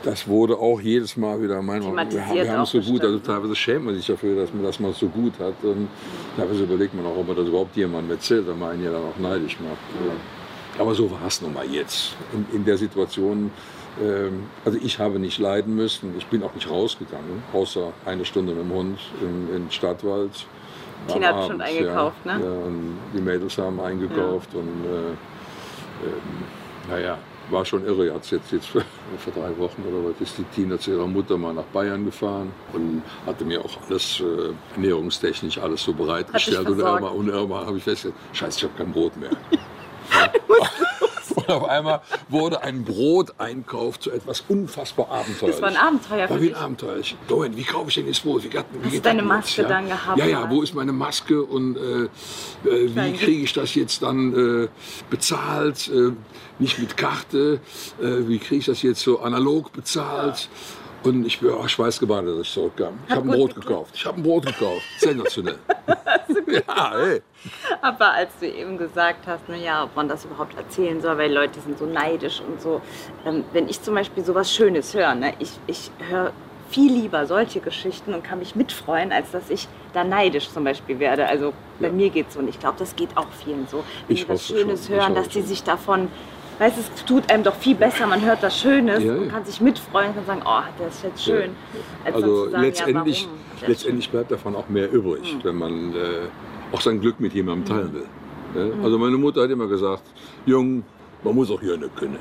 [0.03, 3.01] das wurde auch jedes Mal wieder mein wir haben, wir haben es so auch gut,
[3.01, 3.25] also bestimmt.
[3.25, 5.53] teilweise schämt man sich dafür, dass man das mal so gut hat.
[5.63, 5.87] Und
[6.35, 9.01] teilweise überlegt man auch, ob man das überhaupt jemandem erzählt, weil man einen ja dann
[9.01, 9.79] auch neidisch macht.
[10.77, 12.15] Aber so war es nun mal jetzt.
[12.33, 13.51] In, in der Situation,
[14.01, 18.53] ähm, also ich habe nicht leiden müssen, ich bin auch nicht rausgegangen, außer eine Stunde
[18.53, 20.31] mit dem Hund in, in Stadtwald.
[21.07, 22.45] Tina hat bestimmt Abend, eingekauft, ja, ne?
[22.45, 25.11] Ja, und die Mädels haben eingekauft und äh,
[26.05, 26.43] ähm,
[26.89, 27.17] naja,
[27.49, 28.07] war schon irre.
[28.07, 28.83] Jetzt, jetzt, jetzt vor
[29.33, 33.01] drei Wochen oder was ist die Tina zu ihrer Mutter mal nach Bayern gefahren und
[33.25, 36.67] hatte mir auch alles äh, ernährungstechnisch alles so bereitgestellt.
[36.67, 39.31] Und irgendwann, und irgendwann habe ich festgestellt, scheiße, ich habe kein Brot mehr.
[41.47, 45.55] und auf einmal wurde ein Broteinkauf zu etwas unfassbar abenteuerlich.
[45.55, 46.57] Das war ein Abenteuer War für wie dich.
[46.57, 46.97] ein Abenteuer.
[46.97, 48.43] Ich, Moment, wie kaufe ich denn jetzt Brot?
[48.43, 49.75] Wie, wie Hast du deine Maske jetzt, ja?
[49.75, 52.09] dann gehabt, Ja, ja, wo ist meine Maske und äh, äh,
[52.95, 54.67] wie kriege ich das jetzt dann äh,
[55.09, 55.89] bezahlt?
[55.89, 56.11] Äh,
[56.59, 57.59] nicht mit Karte,
[57.99, 60.47] äh, wie kriege ich das jetzt so analog bezahlt?
[61.03, 62.93] Und ich bin auch schweißgebadet, als ich zurückkam.
[63.07, 63.91] Ich habe ein Brot gekauft.
[63.93, 64.83] Ich habe ein Brot gekauft.
[64.97, 65.57] Sensationell.
[66.47, 67.21] ja, hey.
[67.81, 71.31] Aber als du eben gesagt hast, na ja, ob man das überhaupt erzählen soll, weil
[71.33, 72.81] Leute sind so neidisch und so.
[73.25, 76.31] Ähm, wenn ich zum Beispiel sowas Schönes höre, ne, ich, ich höre
[76.69, 80.97] viel lieber solche Geschichten und kann mich mitfreuen, als dass ich da neidisch zum Beispiel
[80.99, 81.27] werde.
[81.27, 81.93] Also bei Ja.
[81.93, 83.83] mir geht es so und ich glaube, das geht auch vielen so.
[84.07, 86.07] Wenn Ich die was Schönes schon, hören, dass die sich davon,
[86.59, 89.21] weißt es tut einem doch viel besser, man hört was Schönes Ja, ja.
[89.21, 91.51] und kann sich mitfreuen und sagen, oh, das ist jetzt schön.
[92.05, 93.27] Als dann Also sagen, letztendlich,
[93.61, 95.39] ja, letztendlich bleibt davon auch mehr übrig, Hm.
[95.43, 98.05] wenn man äh, auch sein Glück mit jemandem teilen will.
[98.55, 98.83] Ja?
[98.83, 100.03] Also meine Mutter hat immer gesagt,
[100.45, 100.83] Jung,
[101.23, 102.17] man muss auch Jönne können.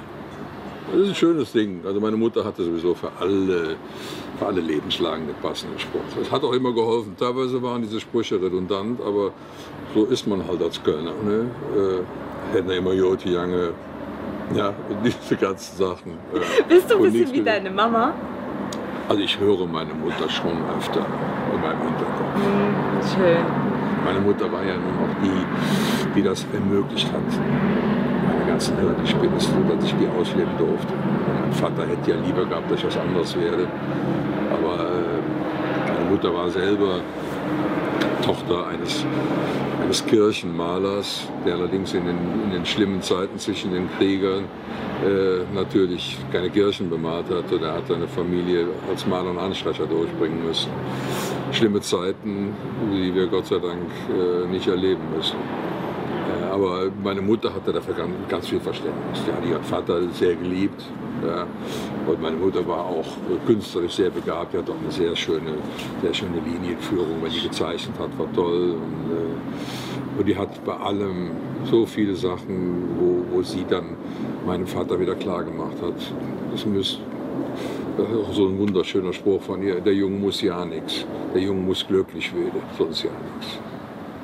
[0.92, 1.80] Das ist ein schönes Ding.
[1.86, 3.76] Also meine Mutter hatte sowieso für alle,
[4.38, 6.00] für alle Lebenslagen den passenden Spruch.
[6.18, 7.16] Das hat auch immer geholfen.
[7.18, 9.30] Teilweise waren diese Sprüche redundant, aber
[9.94, 11.12] so ist man halt als Kölner.
[11.24, 11.46] Ne?
[11.76, 13.70] Äh, Hätte immer Joti Jange,
[14.56, 16.12] ja, und diese ganzen Sachen.
[16.34, 18.12] äh, Bist du ein bisschen wie deine Mama?
[19.08, 21.04] Also ich höre meine Mutter schon öfter
[21.52, 23.14] in meinem Hinterkopf.
[23.14, 23.44] Schön.
[24.04, 27.20] Meine Mutter war ja nun auch die, die das ermöglicht hat.
[28.26, 30.92] Meine ganzen Jahre die spätestens, dass ich die ausleben durfte.
[31.42, 33.66] Mein Vater hätte ja lieber gehabt, dass ich was anderes werde.
[34.52, 37.00] Aber äh, meine Mutter war selber
[38.24, 39.04] Tochter eines,
[39.82, 44.44] eines Kirchenmalers, der allerdings in den, in den schlimmen Zeiten zwischen den Kriegern
[45.04, 47.50] äh, natürlich keine Kirchen bemalt hat.
[47.50, 50.70] Und er hat seine Familie als Maler und Anstreicher durchbringen müssen.
[51.52, 52.54] Schlimme Zeiten,
[52.92, 55.36] die wir Gott sei Dank äh, nicht erleben müssen.
[56.52, 57.94] Aber meine Mutter hatte dafür
[58.28, 59.24] ganz, viel Verständnis.
[59.26, 60.84] Die hat ihren Vater sehr geliebt.
[61.26, 61.46] Ja.
[62.06, 63.06] Und meine Mutter war auch
[63.46, 64.52] künstlerisch sehr begabt.
[64.52, 65.54] Die hat auch eine sehr schöne,
[66.02, 68.72] sehr schöne Linienführung, wenn die gezeichnet hat, war toll.
[68.72, 71.30] Und, äh, und die hat bei allem
[71.70, 73.96] so viele Sachen, wo, wo sie dann
[74.44, 75.94] meinem Vater wieder klar gemacht hat.
[76.50, 76.98] Das ist
[77.98, 79.80] auch so ein wunderschöner Spruch von ihr.
[79.80, 81.06] Der Junge muss ja nichts.
[81.32, 83.58] Der Junge muss glücklich werden, sonst ja nichts.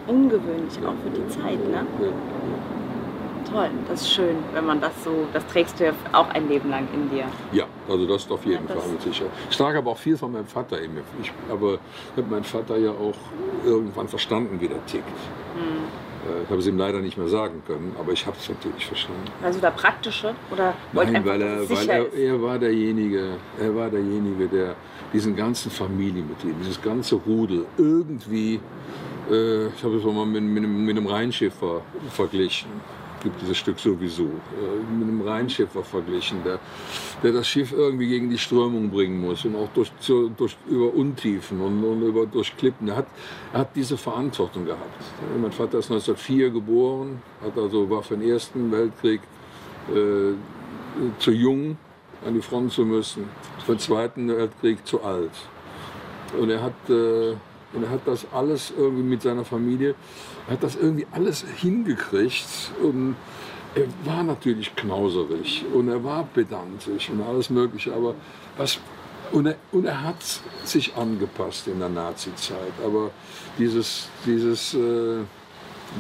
[0.09, 1.87] Ungewöhnlich auch für die Zeit, ne?
[2.01, 2.09] Ja.
[3.53, 6.69] Toll, das ist schön, wenn man das so, das trägst du ja auch ein Leben
[6.69, 7.25] lang in dir.
[7.53, 9.33] Ja, also das ist auf jeden Ja, Fall mit Sicherheit.
[9.51, 11.03] Ich trage aber auch viel von meinem Vater in mir.
[11.23, 13.15] Ich, aber ich habe meinen Vater ja auch
[13.65, 15.09] irgendwann verstanden, wie der tickt.
[15.09, 18.85] Äh, Ich habe es ihm leider nicht mehr sagen können, aber ich habe es natürlich
[18.87, 19.23] verstanden.
[19.43, 23.89] Also der praktische oder Nein, weil, er, weil sicher er, er war derjenige, er war
[23.89, 24.75] derjenige, der
[25.15, 28.61] diesen ganzen Familienmitglied, dieses ganze Rudel irgendwie,
[29.31, 32.69] äh, ich habe es mal mit, mit, einem, mit einem Rheinschiffer verglichen.
[33.23, 36.59] gibt dieses Stück sowieso, äh, mit einem Rheinschiffer verglichen, der,
[37.23, 39.91] der das Schiff irgendwie gegen die Strömung bringen muss und auch durch,
[40.37, 42.89] durch, über Untiefen und, und über, durch Klippen.
[42.89, 43.07] Er hat,
[43.53, 45.05] er hat diese Verantwortung gehabt.
[45.41, 49.21] Mein Vater ist 1904 geboren, hat also, war für den Ersten Weltkrieg
[49.91, 50.35] äh,
[51.19, 51.77] zu jung,
[52.27, 53.25] an die Front zu müssen,
[53.65, 55.31] für den Zweiten Weltkrieg zu alt.
[56.39, 57.35] Und er hat, äh,
[57.73, 59.95] und er hat das alles irgendwie mit seiner Familie,
[60.47, 62.73] er hat das irgendwie alles hingekriegt.
[62.83, 63.17] Und
[63.75, 67.93] er war natürlich knauserig und er war pedantisch und alles Mögliche.
[67.93, 68.15] Aber
[68.57, 68.79] was,
[69.33, 70.17] und, er, und er hat
[70.65, 72.73] sich angepasst in der Nazi-Zeit.
[72.85, 73.11] Aber
[73.59, 75.19] dieses, dieses äh,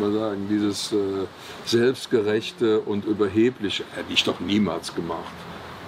[0.00, 1.26] mal sagen, dieses äh,
[1.64, 5.32] selbstgerechte und überhebliche hätte ich doch niemals gemacht.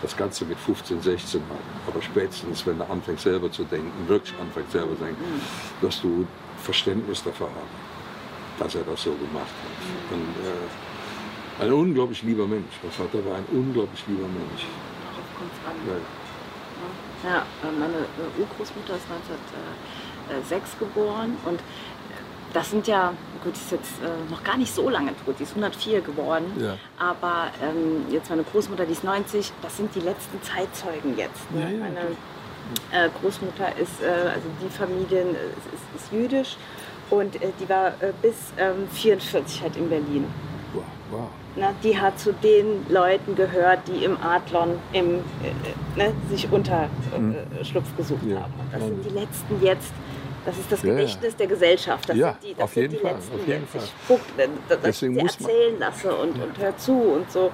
[0.02, 1.58] Das Ganze mit 15, 16 Mal.
[1.86, 5.24] Aber spätestens, wenn du anfängst selber zu denken, wirklich anfängst selber zu denken,
[5.82, 6.26] dass du
[6.62, 7.74] Verständnis dafür haben,
[8.58, 10.16] dass er das so gemacht hat.
[10.16, 12.72] Und, äh, ein unglaublich lieber Mensch.
[12.82, 14.64] Mein Vater war ein unglaublich lieber Mensch.
[15.04, 15.76] Darauf kommt's an.
[15.86, 16.00] Ja.
[17.22, 19.04] Ja, äh, meine äh, Urgroßmutter ist
[20.30, 21.62] 1906 geboren und äh,
[22.52, 23.12] das sind ja,
[23.44, 26.76] gut, ist jetzt äh, noch gar nicht so lange tot, die ist 104 geworden, Ja.
[26.98, 31.50] aber ähm, jetzt meine Großmutter, die ist 90, das sind die letzten Zeitzeugen jetzt.
[31.52, 31.62] Ne?
[31.62, 32.00] Ja, ja, meine
[33.06, 36.56] äh, Großmutter ist, äh, also die Familie äh, ist, ist, ist jüdisch
[37.10, 40.26] und äh, die war äh, bis ähm, 44 halt in Berlin.
[40.74, 41.28] Wow, wow.
[41.56, 45.14] Na, die hat zu den Leuten gehört, die im Adlon im,
[45.96, 48.42] ne, sich Unterschlupf gesucht Ja.
[48.42, 48.52] haben.
[48.70, 49.92] Das sind die letzten jetzt.
[50.44, 50.94] Das ist das Ja, ja.
[50.96, 52.08] Gedächtnis der Gesellschaft.
[52.08, 53.66] Das Ja, sind die, das auf sind jeden die Fall, letzten auf jeden.
[53.66, 53.82] Fall.
[54.08, 57.50] Guck, ich Deswegen muss man- erzählen lasse und, und hör zu und so.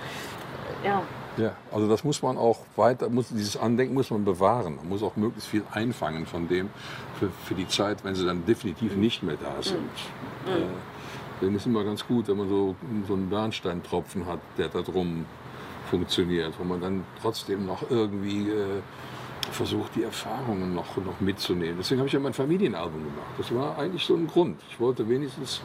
[0.85, 1.03] Ja,
[1.37, 4.77] Ja, also das muss man auch weiter, muss, dieses Andenken muss man bewahren.
[4.77, 6.71] Man muss auch möglichst viel einfangen von dem
[7.19, 9.77] für, für die Zeit, wenn sie dann definitiv nicht mehr da sind.
[10.47, 10.63] Äh,
[11.39, 12.75] Deswegen ist es immer ganz gut, wenn man so,
[13.07, 15.27] so einen Bernsteintropfen hat, der da drum
[15.91, 18.81] funktioniert, wo man dann trotzdem noch irgendwie äh,
[19.53, 21.77] versucht, die Erfahrungen noch, noch mitzunehmen.
[21.79, 23.35] Deswegen habe ich ja mein Familienalbum gemacht.
[23.39, 24.61] Das war eigentlich so ein Grund.
[24.71, 25.61] Ich wollte wenigstens,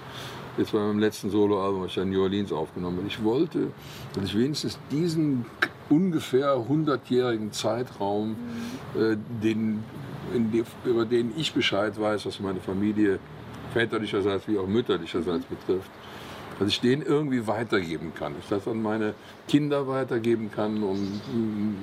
[0.58, 3.72] jetzt bei meinem letzten Soloalbum, habe ich ja in New Orleans aufgenommen, und ich wollte,
[4.14, 5.46] dass ich wenigstens diesen
[5.90, 8.36] ungefähr 100-jährigen Zeitraum,
[8.96, 9.84] äh, den,
[10.34, 13.20] die, über den ich Bescheid weiß, was meine Familie
[13.74, 15.90] väterlicherseits wie auch mütterlicherseits betrifft,
[16.60, 18.34] dass ich den irgendwie weitergeben kann.
[18.36, 19.14] Dass ich das an meine
[19.48, 21.76] Kinder weitergeben kann und mm,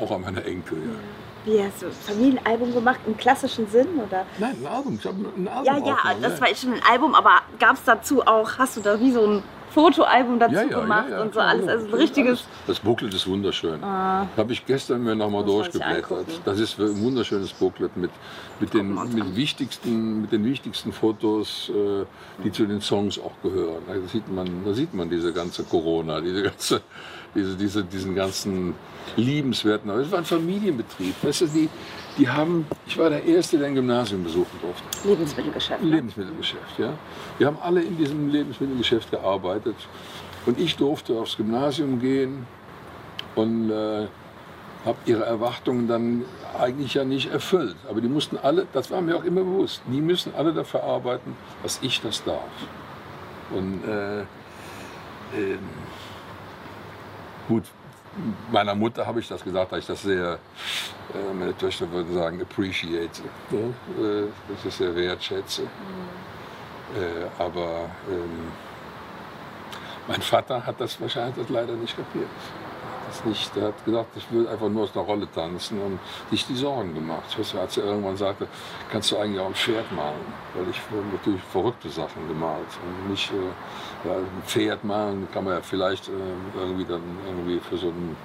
[0.00, 0.78] auch an meine Enkel.
[0.78, 1.29] Ja.
[1.44, 4.24] Wie hast du Familienalbum gemacht im klassischen Sinn oder?
[4.38, 4.98] Nein, ein Album.
[5.00, 8.22] Ich habe ein Album Ja, ja, das war schon ein Album, aber gab es dazu
[8.26, 11.28] auch, hast du da wie so ein Fotoalbum dazu Ja, ja, gemacht ja, ja, und
[11.28, 11.68] so klar, alles.
[11.68, 12.40] Also ein richtiges.
[12.40, 12.48] alles.
[12.66, 13.82] Das Booklet ist wunderschön.
[13.82, 16.26] Habe ich gestern mir nochmal durchgeblättert.
[16.44, 18.10] Das ist ein wunderschönes Booklet mit,
[18.58, 22.04] mit, den, mit, wichtigsten, mit den wichtigsten Fotos, äh,
[22.44, 23.82] die zu den Songs auch gehören.
[23.86, 26.80] Da sieht man, da sieht man diese ganze Corona, diese ganze,
[27.34, 28.74] diese, diese, diesen ganzen
[29.16, 29.90] liebenswerten.
[29.90, 31.14] Aber es war ein Familienbetrieb.
[31.22, 31.68] Weißt du, die,
[32.18, 35.08] die haben, ich war der Erste, der ein Gymnasium besuchen durfte.
[35.08, 35.82] Lebensmittelgeschäft.
[35.82, 35.90] Ne?
[35.90, 36.92] Lebensmittelgeschäft, ja.
[37.38, 39.76] Wir haben alle in diesem Lebensmittelgeschäft gearbeitet.
[40.46, 42.46] Und ich durfte aufs Gymnasium gehen
[43.34, 44.06] und äh,
[44.84, 46.24] habe ihre Erwartungen dann
[46.58, 47.76] eigentlich ja nicht erfüllt.
[47.88, 51.36] Aber die mussten alle, das war mir auch immer bewusst, die müssen alle dafür arbeiten,
[51.62, 52.40] dass ich das darf.
[53.50, 54.20] Und äh,
[55.36, 55.58] ähm,
[57.48, 57.64] gut,
[58.50, 60.38] meiner Mutter habe ich das gesagt, dass ich das sehr,
[61.14, 63.74] äh, meine Töchter würden sagen, appreciate, ne?
[63.98, 65.62] äh, dass ich das sehr wertschätze.
[65.62, 68.48] Äh, aber ähm,
[70.08, 72.28] mein Vater hat das wahrscheinlich das leider nicht kapiert.
[73.10, 75.98] Das nicht, der hat gesagt, ich will einfach nur aus einer Rolle tanzen und
[76.30, 77.24] sich die Sorgen gemacht.
[77.30, 78.46] Ich weiß, als er irgendwann sagte,
[78.88, 80.14] kannst du eigentlich auch ein Pferd malen?
[80.54, 80.80] Weil ich
[81.12, 82.68] natürlich verrückte Sachen gemalt.
[82.86, 86.12] Und nicht äh, ja, ein Pferd malen kann man ja vielleicht äh,
[86.56, 88.16] irgendwie dann irgendwie für so ein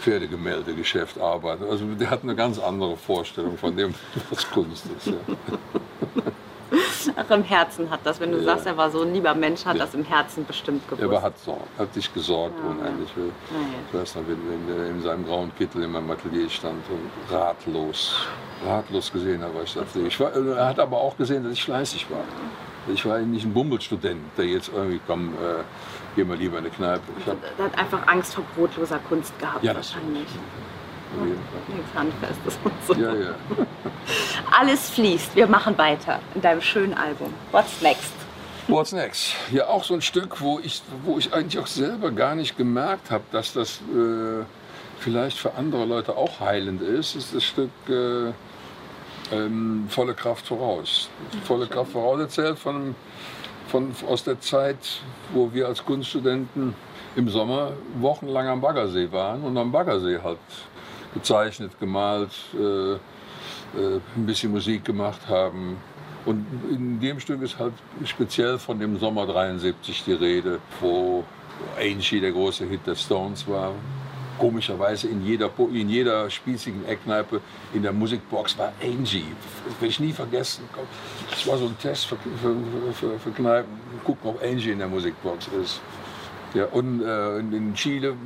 [0.00, 1.64] Pferdegemäldegeschäft arbeiten.
[1.64, 3.94] Also der hat eine ganz andere Vorstellung von dem,
[4.30, 5.08] was Kunst ist.
[5.08, 5.14] Ja.
[7.16, 8.18] Ach, im Herzen hat das.
[8.20, 8.44] Wenn du Ja.
[8.44, 9.84] sagst, er war so ein lieber Mensch, hat Ja.
[9.84, 11.10] das im Herzen bestimmt gewusst.
[11.12, 13.08] Er hat, Sorg, hat sich gesorgt unheimlich.
[13.16, 13.22] ja.
[13.92, 18.26] Ich weiß noch, wenn, er in seinem grauen Kittel in meinem Atelier stand und ratlos,
[18.66, 20.00] ratlos gesehen hat, was ich dachte.
[20.00, 22.24] Ich war, er hat aber auch gesehen, dass ich fleißig war.
[22.92, 25.62] Ich war nicht ein Bummelstudent, der jetzt irgendwie, komm, äh,
[26.16, 27.02] geh mal lieber in eine Kneipe.
[27.18, 30.26] Ich hab, Er hat einfach Angst vor brotloser Kunst gehabt, wahrscheinlich.
[31.22, 32.94] Nichts Handfestes und so.
[32.94, 33.34] Ja, ja.
[34.58, 35.36] Alles fließt.
[35.36, 37.32] Wir machen weiter in deinem schönen Album.
[37.52, 38.12] What's next?
[38.66, 39.34] What's next?
[39.52, 43.10] Ja, auch so ein Stück, wo ich, wo ich eigentlich auch selber gar nicht gemerkt
[43.10, 44.44] habe, dass das äh,
[45.00, 48.32] vielleicht für andere Leute auch heilend ist, ist das Stück äh,
[49.32, 51.10] ähm, Volle Kraft voraus.
[51.44, 52.94] Volle Kraft voraus erzählt von,
[53.68, 56.74] von, aus der Zeit, wo wir als Kunststudenten
[57.16, 60.38] im Sommer wochenlang am Baggersee waren und am Baggersee halt
[61.14, 62.98] gezeichnet, gemalt, äh, äh,
[64.16, 65.76] ein bisschen Musik gemacht haben.
[66.26, 67.74] Und in dem Stück ist halt
[68.04, 71.24] speziell von dem Sommer 73 die Rede, wo
[71.78, 73.72] Angie der große Hit der Stones war.
[74.38, 77.40] Komischerweise in jeder, in jeder spießigen Eckkneipe
[77.72, 79.26] in der Musikbox war Angie.
[79.68, 80.64] Das will ich nie vergessen.
[81.30, 82.56] Das war so ein Test für, für,
[82.94, 83.72] für, für Kneipen.
[84.02, 85.80] Gucken, ob Angie in der Musikbox ist.
[86.54, 88.16] Ja, und äh, in Chile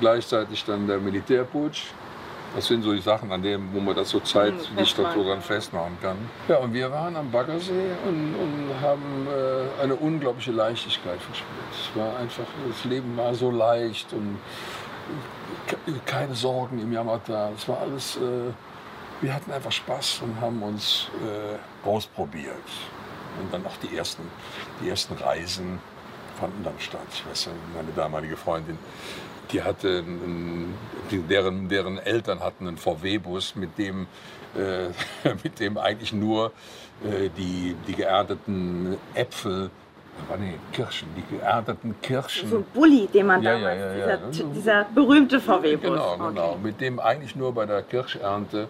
[0.00, 1.84] gleichzeitig dann der Militärputsch.
[2.54, 5.22] Das sind so die Sachen, an denen, wo man das so zeitlich festmachen.
[5.22, 6.16] so dann festmachen kann.
[6.48, 11.48] Ja, und wir waren am Baggersee und, und haben äh, eine unglaubliche Leichtigkeit verspürt.
[11.72, 14.36] Es war einfach, das Leben war so leicht und
[15.66, 17.50] ke- keine Sorgen im Yamata.
[17.56, 18.20] Es war alles, äh,
[19.22, 22.56] wir hatten einfach Spaß und haben uns äh, ausprobiert.
[23.40, 24.24] Und dann auch die ersten,
[24.82, 25.78] die ersten Reisen
[26.38, 27.00] fanden dann statt.
[27.14, 28.76] Ich weiß, meine damalige Freundin,
[29.52, 30.74] die hatte, einen,
[31.28, 34.06] deren, deren Eltern hatten einen VW-Bus, mit dem,
[34.56, 34.88] äh,
[35.44, 36.52] mit dem eigentlich nur
[37.04, 39.70] äh, die, die geernteten Äpfel,
[40.30, 42.48] ah, nee, Kirschen, die geernteten Kirschen.
[42.48, 44.16] So ein Bulli, den man Ja, damals, ja, ja.
[44.16, 45.90] Dieser, dieser berühmte VW-Bus.
[45.90, 46.58] Genau, genau.
[46.62, 48.68] Mit dem eigentlich nur bei der Kirschernte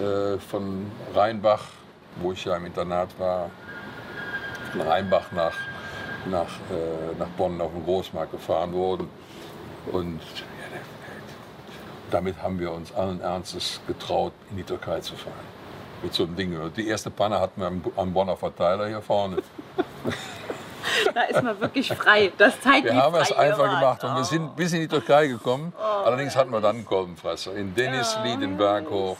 [0.00, 1.64] äh, von Rheinbach,
[2.16, 3.50] wo ich ja im Internat war,
[4.72, 5.54] von Rheinbach nach,
[6.30, 9.08] nach, äh, nach Bonn auf den Großmarkt gefahren wurden.
[9.92, 10.78] Und ja,
[12.10, 15.34] damit haben wir uns allen Ernstes getraut, in die Türkei zu fahren.
[16.02, 16.72] Mit so einem Ding.
[16.76, 19.38] Die erste Panne hatten wir am, Bonner Verteiler hier vorne.
[21.14, 22.30] Da ist man wirklich frei.
[22.36, 23.80] Das zeigt, Wir haben es einfach wart.
[23.80, 25.72] gemacht und wir sind bis in die Türkei gekommen.
[26.04, 27.54] Allerdings hatten wir dann einen Kolbenfresser.
[27.54, 29.16] In Denizli den Berg hoch.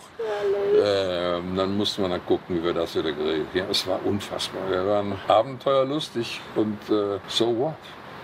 [0.77, 3.59] Ähm, dann mussten wir dann gucken, wie wir das wieder geregelt haben.
[3.59, 4.63] Ja, es war unfassbar.
[4.69, 7.75] Wir waren abenteuerlustig und äh, so what?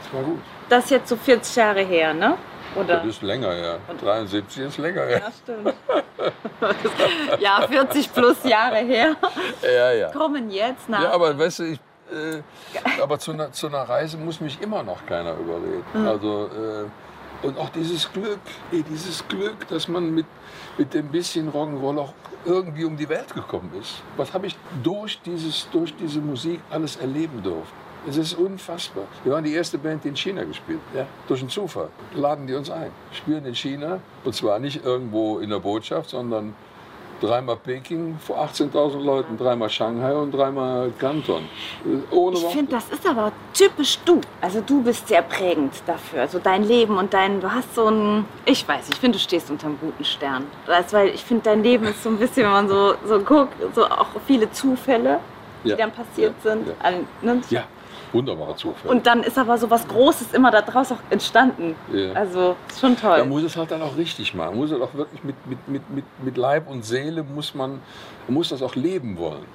[0.05, 0.41] Es war gut.
[0.71, 2.39] Das ist jetzt so 40 Jahre her, ne?
[2.77, 2.99] Oder?
[2.99, 3.79] Das ist länger her.
[4.01, 5.19] 73 ist länger her.
[5.19, 5.75] Ja, stimmt.
[7.41, 9.17] ja, 40 plus Jahre her.
[9.63, 10.13] Ja, ja.
[10.13, 11.03] Kommen jetzt nach.
[11.03, 11.81] Ja, aber weißt du, ich,
[12.13, 12.41] äh,
[13.03, 16.07] aber zu einer, zu einer Reise muss mich immer noch keiner überreden.
[16.07, 18.39] Also, äh, und auch dieses Glück,
[18.71, 20.27] ey, dieses Glück, dass man mit,
[20.79, 22.13] mit dem bisschen Rock'n'Roll auch
[22.45, 24.03] irgendwie um die Welt gekommen ist.
[24.17, 27.90] Was habe ich durch, dieses, durch diese Musik alles erleben dürfen?
[28.09, 29.05] Es ist unfassbar.
[29.25, 30.81] Wir waren die erste Band, die in China gespielt.
[30.95, 32.91] Ja, durch einen Zufall laden die uns ein.
[33.13, 36.55] Spielen in China und zwar nicht irgendwo in der Botschaft, sondern
[37.21, 41.43] dreimal Peking vor 18.000 Leuten, dreimal Shanghai und dreimal Kanton.
[42.11, 44.23] Ohne Ich finde, das ist aber typisch du.
[44.41, 46.23] Also du bist sehr prägend dafür.
[46.23, 49.51] Also dein Leben und dein, du hast so ein, ich weiß, ich finde, du stehst
[49.51, 50.47] unter einem guten Stern.
[50.67, 53.53] Das, weil ich finde, dein Leben ist so ein bisschen, wenn man so, so guckt,
[53.75, 55.21] so auch viele Zufälle,
[55.63, 56.69] die Ja, dann passiert ja, sind.
[56.69, 56.75] ja.
[56.83, 57.43] An- ne?
[57.51, 57.65] Ja,
[58.13, 58.91] wunderbarer Zufall.
[58.91, 61.75] Und dann ist aber so was Großes immer daraus auch entstanden.
[61.93, 62.13] Ja.
[62.13, 63.19] Also ist schon toll.
[63.19, 64.57] Da muss es halt dann auch richtig machen.
[64.57, 67.81] Muss es auch wirklich mit, mit, mit, mit, mit Leib und Seele muss man,
[68.27, 69.47] man muss das auch leben wollen.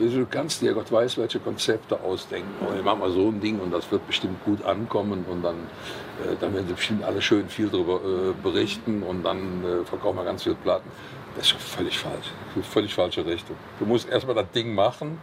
[0.00, 2.50] Also du kannst dir Gott weiß welche Konzepte ausdenken.
[2.60, 5.54] Oh, ich mach mal so ein Ding und das wird bestimmt gut ankommen und dann,
[5.54, 10.18] äh, dann werden sie bestimmt alle schön viel darüber äh, berichten und dann äh, verkaufen
[10.18, 10.90] wir ganz viele Platten.
[11.36, 12.30] Das ist schon völlig falsch.
[12.70, 13.56] Völlig falsche Richtung.
[13.78, 15.18] Du musst erstmal das Ding machen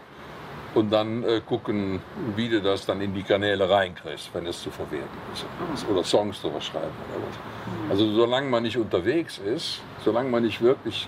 [0.73, 2.01] und dann äh, gucken,
[2.35, 5.45] wie du das dann in die Kanäle reinkriegst, wenn es zu verwerten ist.
[5.89, 7.91] Oder Songs drüber schreiben oder was.
[7.91, 11.07] Also solange man nicht unterwegs ist, solange man nicht wirklich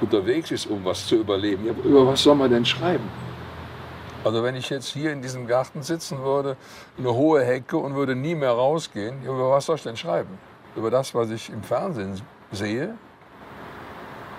[0.00, 3.08] unterwegs ist, um was zu überleben, ja, über was soll man denn schreiben?
[4.24, 6.56] Also wenn ich jetzt hier in diesem Garten sitzen würde,
[6.96, 10.38] eine hohe Hecke und würde nie mehr rausgehen, ja, über was soll ich denn schreiben?
[10.76, 12.20] Über das, was ich im Fernsehen
[12.52, 12.94] sehe?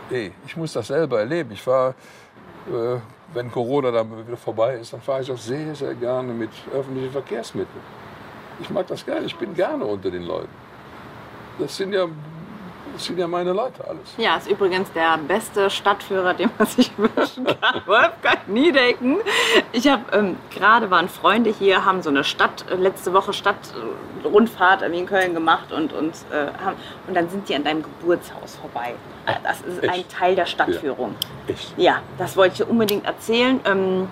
[0.10, 1.52] Nee, ich muss das selber erleben.
[1.52, 1.96] Ich fahre,
[2.68, 2.98] äh,
[3.34, 7.12] wenn Corona dann wieder vorbei ist, dann fahre ich auch sehr, sehr gerne mit öffentlichen
[7.12, 7.84] Verkehrsmitteln.
[8.62, 10.54] Ich mag das gerne, ich bin gerne unter den Leuten.
[11.60, 12.08] Das sind ja,
[12.94, 14.02] das sind ja meine Leute alles.
[14.18, 17.82] Ja, ist übrigens der beste Stadtführer, den man sich wünschen kann.
[17.86, 19.18] Wolfgang Niedecken.
[19.72, 24.84] Ich habe ähm, gerade waren Freunde hier, haben so eine Stadt, äh, letzte Woche Stadtrundfahrt
[24.84, 26.78] in Köln gemacht und, und, äh, haben,
[27.08, 28.94] und dann sind die an deinem Geburtshaus vorbei.
[29.44, 30.08] Das ist ein?
[30.10, 31.16] Teil der Stadtführung.
[31.48, 31.74] Echt.
[31.78, 33.60] Ja, das wollte ich dir unbedingt erzählen.
[33.66, 34.08] Ähm,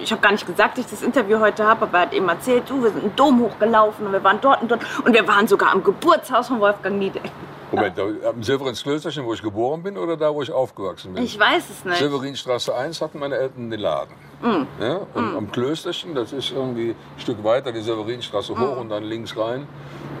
[0.00, 2.28] ich habe gar nicht gesagt, dass ich das Interview heute habe, aber er hat eben
[2.28, 5.26] erzählt, du, wir sind einen Dom hochgelaufen und wir waren dort und dort und wir
[5.26, 7.30] waren sogar am Geburtshaus von Wolfgang Niedecken.
[7.70, 11.22] Moment, am Silverinsklösterchen, wo ich geboren bin oder da, wo ich aufgewachsen bin?
[11.24, 11.98] Ich weiß es nicht.
[11.98, 14.14] Silverinstraße 1 hatten meine Eltern den Laden.
[14.40, 14.82] Mm.
[14.82, 18.80] Ja, und am Klösterchen, das ist irgendwie ein Stück weiter, die Severinstraße hoch Mm.
[18.80, 19.66] und dann links rein.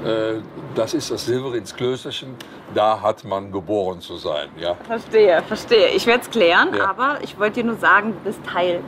[0.04, 0.40] Äh,
[0.74, 2.34] das ist das Silverinsklösterchen.
[2.74, 4.48] Da hat man geboren zu sein.
[4.58, 4.74] Ja.
[4.86, 5.88] Verstehe, verstehe.
[5.94, 6.90] Ich werde es klären, Ja.
[6.90, 8.80] aber ich wollte dir nur sagen, du bist Teil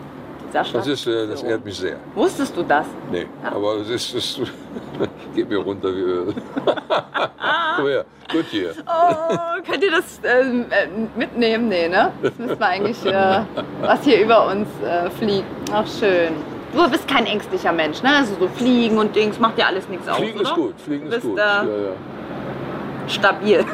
[0.51, 0.75] Stadt.
[0.75, 1.97] Das, ist, äh, das ehrt mich sehr.
[2.15, 2.87] Wusstest du das?
[3.11, 4.41] Nee, aber es ist, es
[5.35, 6.35] geht mir runter wie Öl.
[7.77, 8.73] Komm her, gut hier.
[8.87, 11.69] Oh, könnt ihr das ähm, äh, mitnehmen?
[11.69, 12.13] Nee, ne?
[12.23, 13.41] Das müssen wir eigentlich, äh,
[13.83, 15.47] was hier über uns äh, fliegt.
[15.73, 16.33] Ach, schön.
[16.73, 18.11] Du bist kein ängstlicher Mensch, ne?
[18.19, 20.49] Also so Fliegen und Dings macht dir alles nichts aus, Fliegen oder?
[20.49, 21.39] ist gut, Fliegen Du ist bist gut.
[21.39, 23.09] äh, Ja, ja.
[23.09, 23.65] stabil.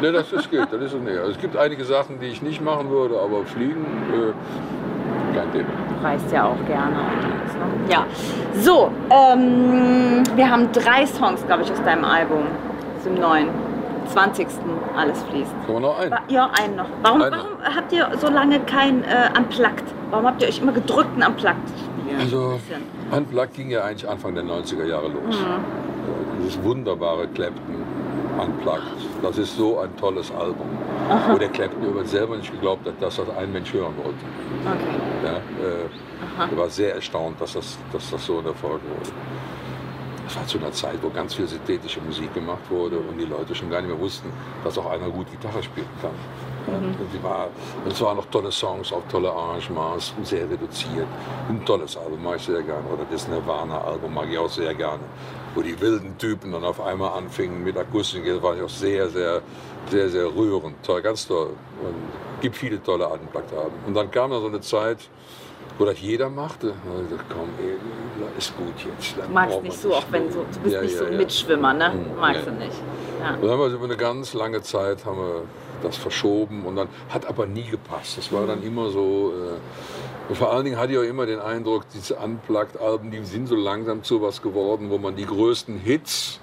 [0.00, 1.16] Nee, das ist gut, das ist nee.
[1.16, 4.32] also Es gibt einige Sachen, die ich nicht machen würde, aber Fliegen, äh,
[5.34, 5.68] kein Thema.
[5.88, 6.90] Du reist ja auch gerne.
[6.96, 7.92] und alles, ne?
[7.92, 8.06] Ja.
[8.60, 12.44] So, ähm, wir haben drei Songs, glaube ich, aus deinem Album.
[12.96, 13.48] Aus dem neuen.
[14.08, 14.46] 20.
[14.96, 15.52] Alles fließt.
[15.68, 16.14] Man noch einen?
[16.28, 16.86] Ja, einen noch.
[17.02, 19.84] Warum, Einen warum habt ihr so lange kein äh, Unplugged?
[20.10, 22.20] Warum habt ihr euch immer gedrückt, ein Unplugged spielen?
[22.20, 22.58] Also.
[23.10, 25.22] Unplugged ging ja eigentlich Anfang der 90er Jahre los.
[25.24, 25.32] Mhm.
[25.32, 27.76] Äh, Dieses wunderbare Clapton
[28.38, 28.82] Unplugged.
[29.22, 30.66] Das ist so ein tolles Album.
[31.28, 34.24] Wo der Clapton übrigens selber nicht geglaubt hat, dass das ein Mensch hören wollte.
[34.64, 35.24] Okay.
[35.24, 39.10] Ja, äh, er war sehr erstaunt, dass das, dass das so ein Erfolg wurde.
[40.24, 43.54] Das war zu einer Zeit, wo ganz viel synthetische Musik gemacht wurde und die Leute
[43.54, 44.30] schon gar nicht mehr wussten,
[44.64, 46.12] dass auch einer gut Gitarre spielen kann.
[46.68, 47.48] Ja, und war,
[47.84, 51.06] und es waren noch tolle Songs, auch tolle Arrangements, sehr reduziert.
[51.48, 52.84] Ein tolles Album mag ich sehr gerne.
[52.92, 55.00] Oder das Nirvana-Album mag ich auch sehr gerne.
[55.54, 58.24] Wo die wilden Typen dann auf einmal anfingen mit Akustik.
[58.26, 59.42] Das war ich auch sehr, sehr,
[59.90, 60.82] sehr, sehr rührend.
[60.82, 61.50] Toll, ganz toll.
[61.82, 61.94] Und
[62.40, 63.76] gibt viele tolle Unplugged-Alben.
[63.86, 64.98] Und dann kam da so eine Zeit,
[65.78, 66.74] wo das jeder machte.
[67.04, 67.76] Ich dachte, komm, ey,
[68.38, 69.18] ist gut jetzt.
[69.18, 71.12] Dann Du magst nicht so, auch wenn so, du bist Ja, nicht ja, so ein
[71.12, 71.18] ja.
[71.18, 71.92] Mitschwimmer, ne?
[71.94, 72.72] Mhm, Magst du nicht.
[73.20, 73.34] Ja.
[73.34, 75.42] Und dann haben wir über eine ganz lange Zeit haben wir
[75.82, 78.18] das verschoben und dann hat aber nie gepasst.
[78.18, 79.32] Das war dann immer so.
[79.34, 83.48] Äh, und vor allen Dingen hatte ich auch immer den Eindruck, diese Unplugged-Alben, die sind
[83.48, 86.38] so langsam zu was geworden, wo man die größten Hits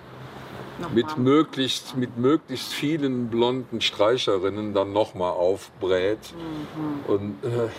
[0.94, 6.20] mit möglichst, mit möglichst vielen blonden Streicherinnen dann nochmal aufbrät.
[6.34, 7.14] Mhm.
[7.14, 7.70] Und, äh,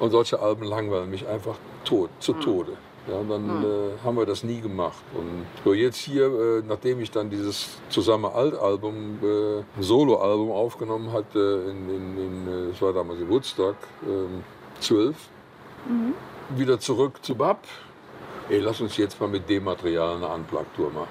[0.00, 2.40] und solche Alben langweilen mich einfach tot, zu Mhm.
[2.40, 2.72] Tode.
[3.08, 5.02] Ja, und dann äh, haben wir das nie gemacht.
[5.14, 11.64] Und so jetzt hier, äh, nachdem ich dann dieses zusammen Altalbum, äh, Soloalbum aufgenommen hatte,
[11.70, 13.76] in, in, in, äh, das war damals in Woodstock,
[14.06, 14.44] ähm,
[14.80, 15.16] 12,
[16.50, 17.64] wieder zurück zu Bab.
[18.48, 21.08] Ey, lass uns jetzt mal mit dem Material eine Unplugged-Tour machen.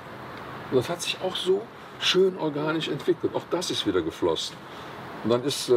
[0.72, 1.62] Und das hat sich auch so
[2.00, 3.34] schön organisch entwickelt.
[3.36, 4.56] Auch das ist wieder geflossen.
[5.24, 5.74] Und dann ist, äh,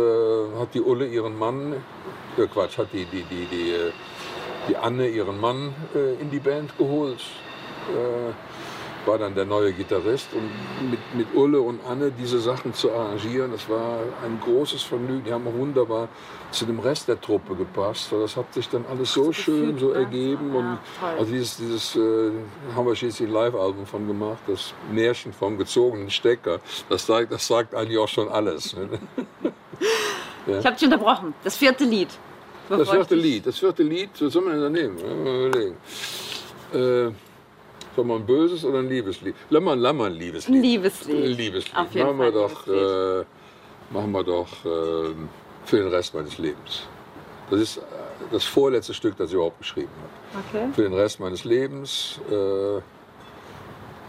[0.58, 1.74] hat die Ulle ihren Mann,
[2.38, 3.92] äh, Quatsch, hat die, die, die, die, äh,
[4.68, 7.20] die Anne ihren Mann äh, in die Band geholt.
[7.90, 8.32] Äh,
[9.06, 10.28] war dann der neue Gitarrist.
[10.32, 15.24] Und mit, mit Ulle und Anne diese Sachen zu arrangieren, das war ein großes Vergnügen.
[15.24, 16.08] Die haben auch wunderbar
[16.50, 18.12] zu dem Rest der Truppe gepasst.
[18.12, 20.54] Das hat sich dann alles so schön so ergeben.
[20.54, 20.78] Und
[21.18, 22.30] also dieses, dieses äh,
[22.74, 26.60] haben wir schließlich ein Live-Album von gemacht, das Märchen vom gezogenen Stecker.
[26.88, 28.76] Das sagt, das sagt eigentlich auch schon alles.
[30.47, 30.59] Ja.
[30.59, 31.34] Ich habe dich unterbrochen.
[31.45, 32.09] Das vierte Lied.
[32.68, 33.47] Das vierte Lied.
[33.47, 35.24] Das vierte Lied, was soll man denn da nehmen?
[35.24, 35.76] Mal überlegen.
[36.72, 37.12] Äh,
[37.95, 39.34] soll man ein böses oder ein Liebeslied?
[39.51, 40.57] Lass mal, lass mal ein Liebeslied.
[40.57, 41.24] Ein Liebeslied.
[41.24, 41.76] Ein Liebeslied.
[41.76, 43.24] Auf jeden machen, wir doch, äh,
[43.90, 45.14] machen wir doch äh,
[45.64, 46.84] für den Rest meines Lebens.
[47.51, 47.80] Das ist äh,
[48.30, 49.90] das vorletzte Stück, das ich überhaupt geschrieben
[50.32, 50.45] habe.
[50.49, 50.72] Okay.
[50.74, 52.18] Für den Rest meines Lebens.
[52.30, 52.80] Äh,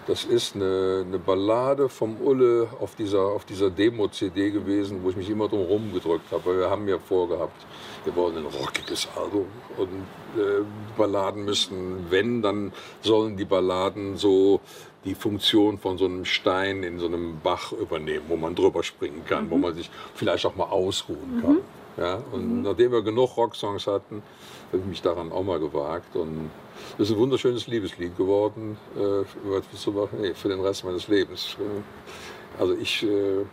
[0.08, 5.16] das ist eine, eine, Ballade vom Ulle auf dieser, auf dieser Demo-CD gewesen, wo ich
[5.16, 6.46] mich immer drum rumgedrückt habe.
[6.46, 7.66] Weil wir haben ja vorgehabt,
[8.04, 9.46] wir wollen ein rockiges Album.
[9.78, 10.64] Und äh,
[10.98, 14.60] Balladen müssen, wenn, dann sollen die Balladen so
[15.06, 19.24] die Funktion von so einem Stein in so einem Bach übernehmen, wo man drüber springen
[19.26, 19.52] kann, mhm.
[19.52, 21.54] wo man sich vielleicht auch mal ausruhen kann.
[21.56, 21.62] Mhm.
[21.98, 22.62] Ja, und mhm.
[22.64, 24.24] nachdem wir genug Rocksongs hatten,
[24.70, 26.16] habe ich mich daran auch mal gewagt.
[26.16, 26.50] Und
[26.98, 29.24] das ist ein wunderschönes Liebeslied geworden äh,
[30.20, 31.56] nee, für den Rest meines Lebens.
[32.60, 33.46] Also ich äh,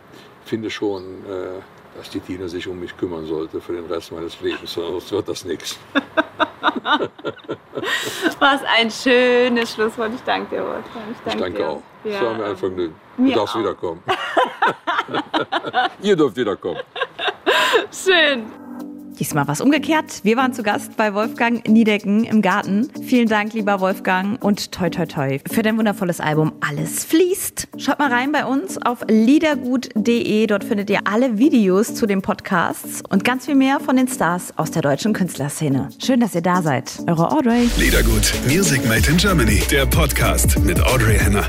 [0.45, 1.61] finde schon, äh,
[1.97, 5.27] dass die Tina sich um mich kümmern sollte für den Rest meines Lebens, sonst wird
[5.27, 5.77] das nichts.
[8.39, 10.11] Was ein schönes Schlusswort.
[10.15, 11.05] Ich danke dir, Wolfgang.
[11.11, 11.69] Ich danke, ich danke dir.
[11.69, 11.81] auch.
[12.03, 12.21] Es ja.
[12.23, 12.95] war mir ein Vergnügen.
[13.17, 13.59] Du darfst auch.
[13.59, 14.01] wiederkommen.
[16.01, 16.79] Ihr dürft wiederkommen.
[17.91, 18.43] Schön.
[19.19, 20.21] Diesmal was umgekehrt.
[20.23, 22.89] Wir waren zu Gast bei Wolfgang Niedecken im Garten.
[23.03, 27.67] Vielen Dank, lieber Wolfgang, und toi toi toi für dein wundervolles Album Alles fließt.
[27.77, 30.47] Schaut mal rein bei uns auf liedergut.de.
[30.47, 34.57] Dort findet ihr alle Videos zu den Podcasts und ganz viel mehr von den Stars
[34.57, 35.89] aus der deutschen Künstlerszene.
[36.03, 36.91] Schön, dass ihr da seid.
[37.05, 37.69] Eure Audrey.
[37.77, 41.47] Liedergut, Music Made in Germany, der Podcast mit Audrey Henner.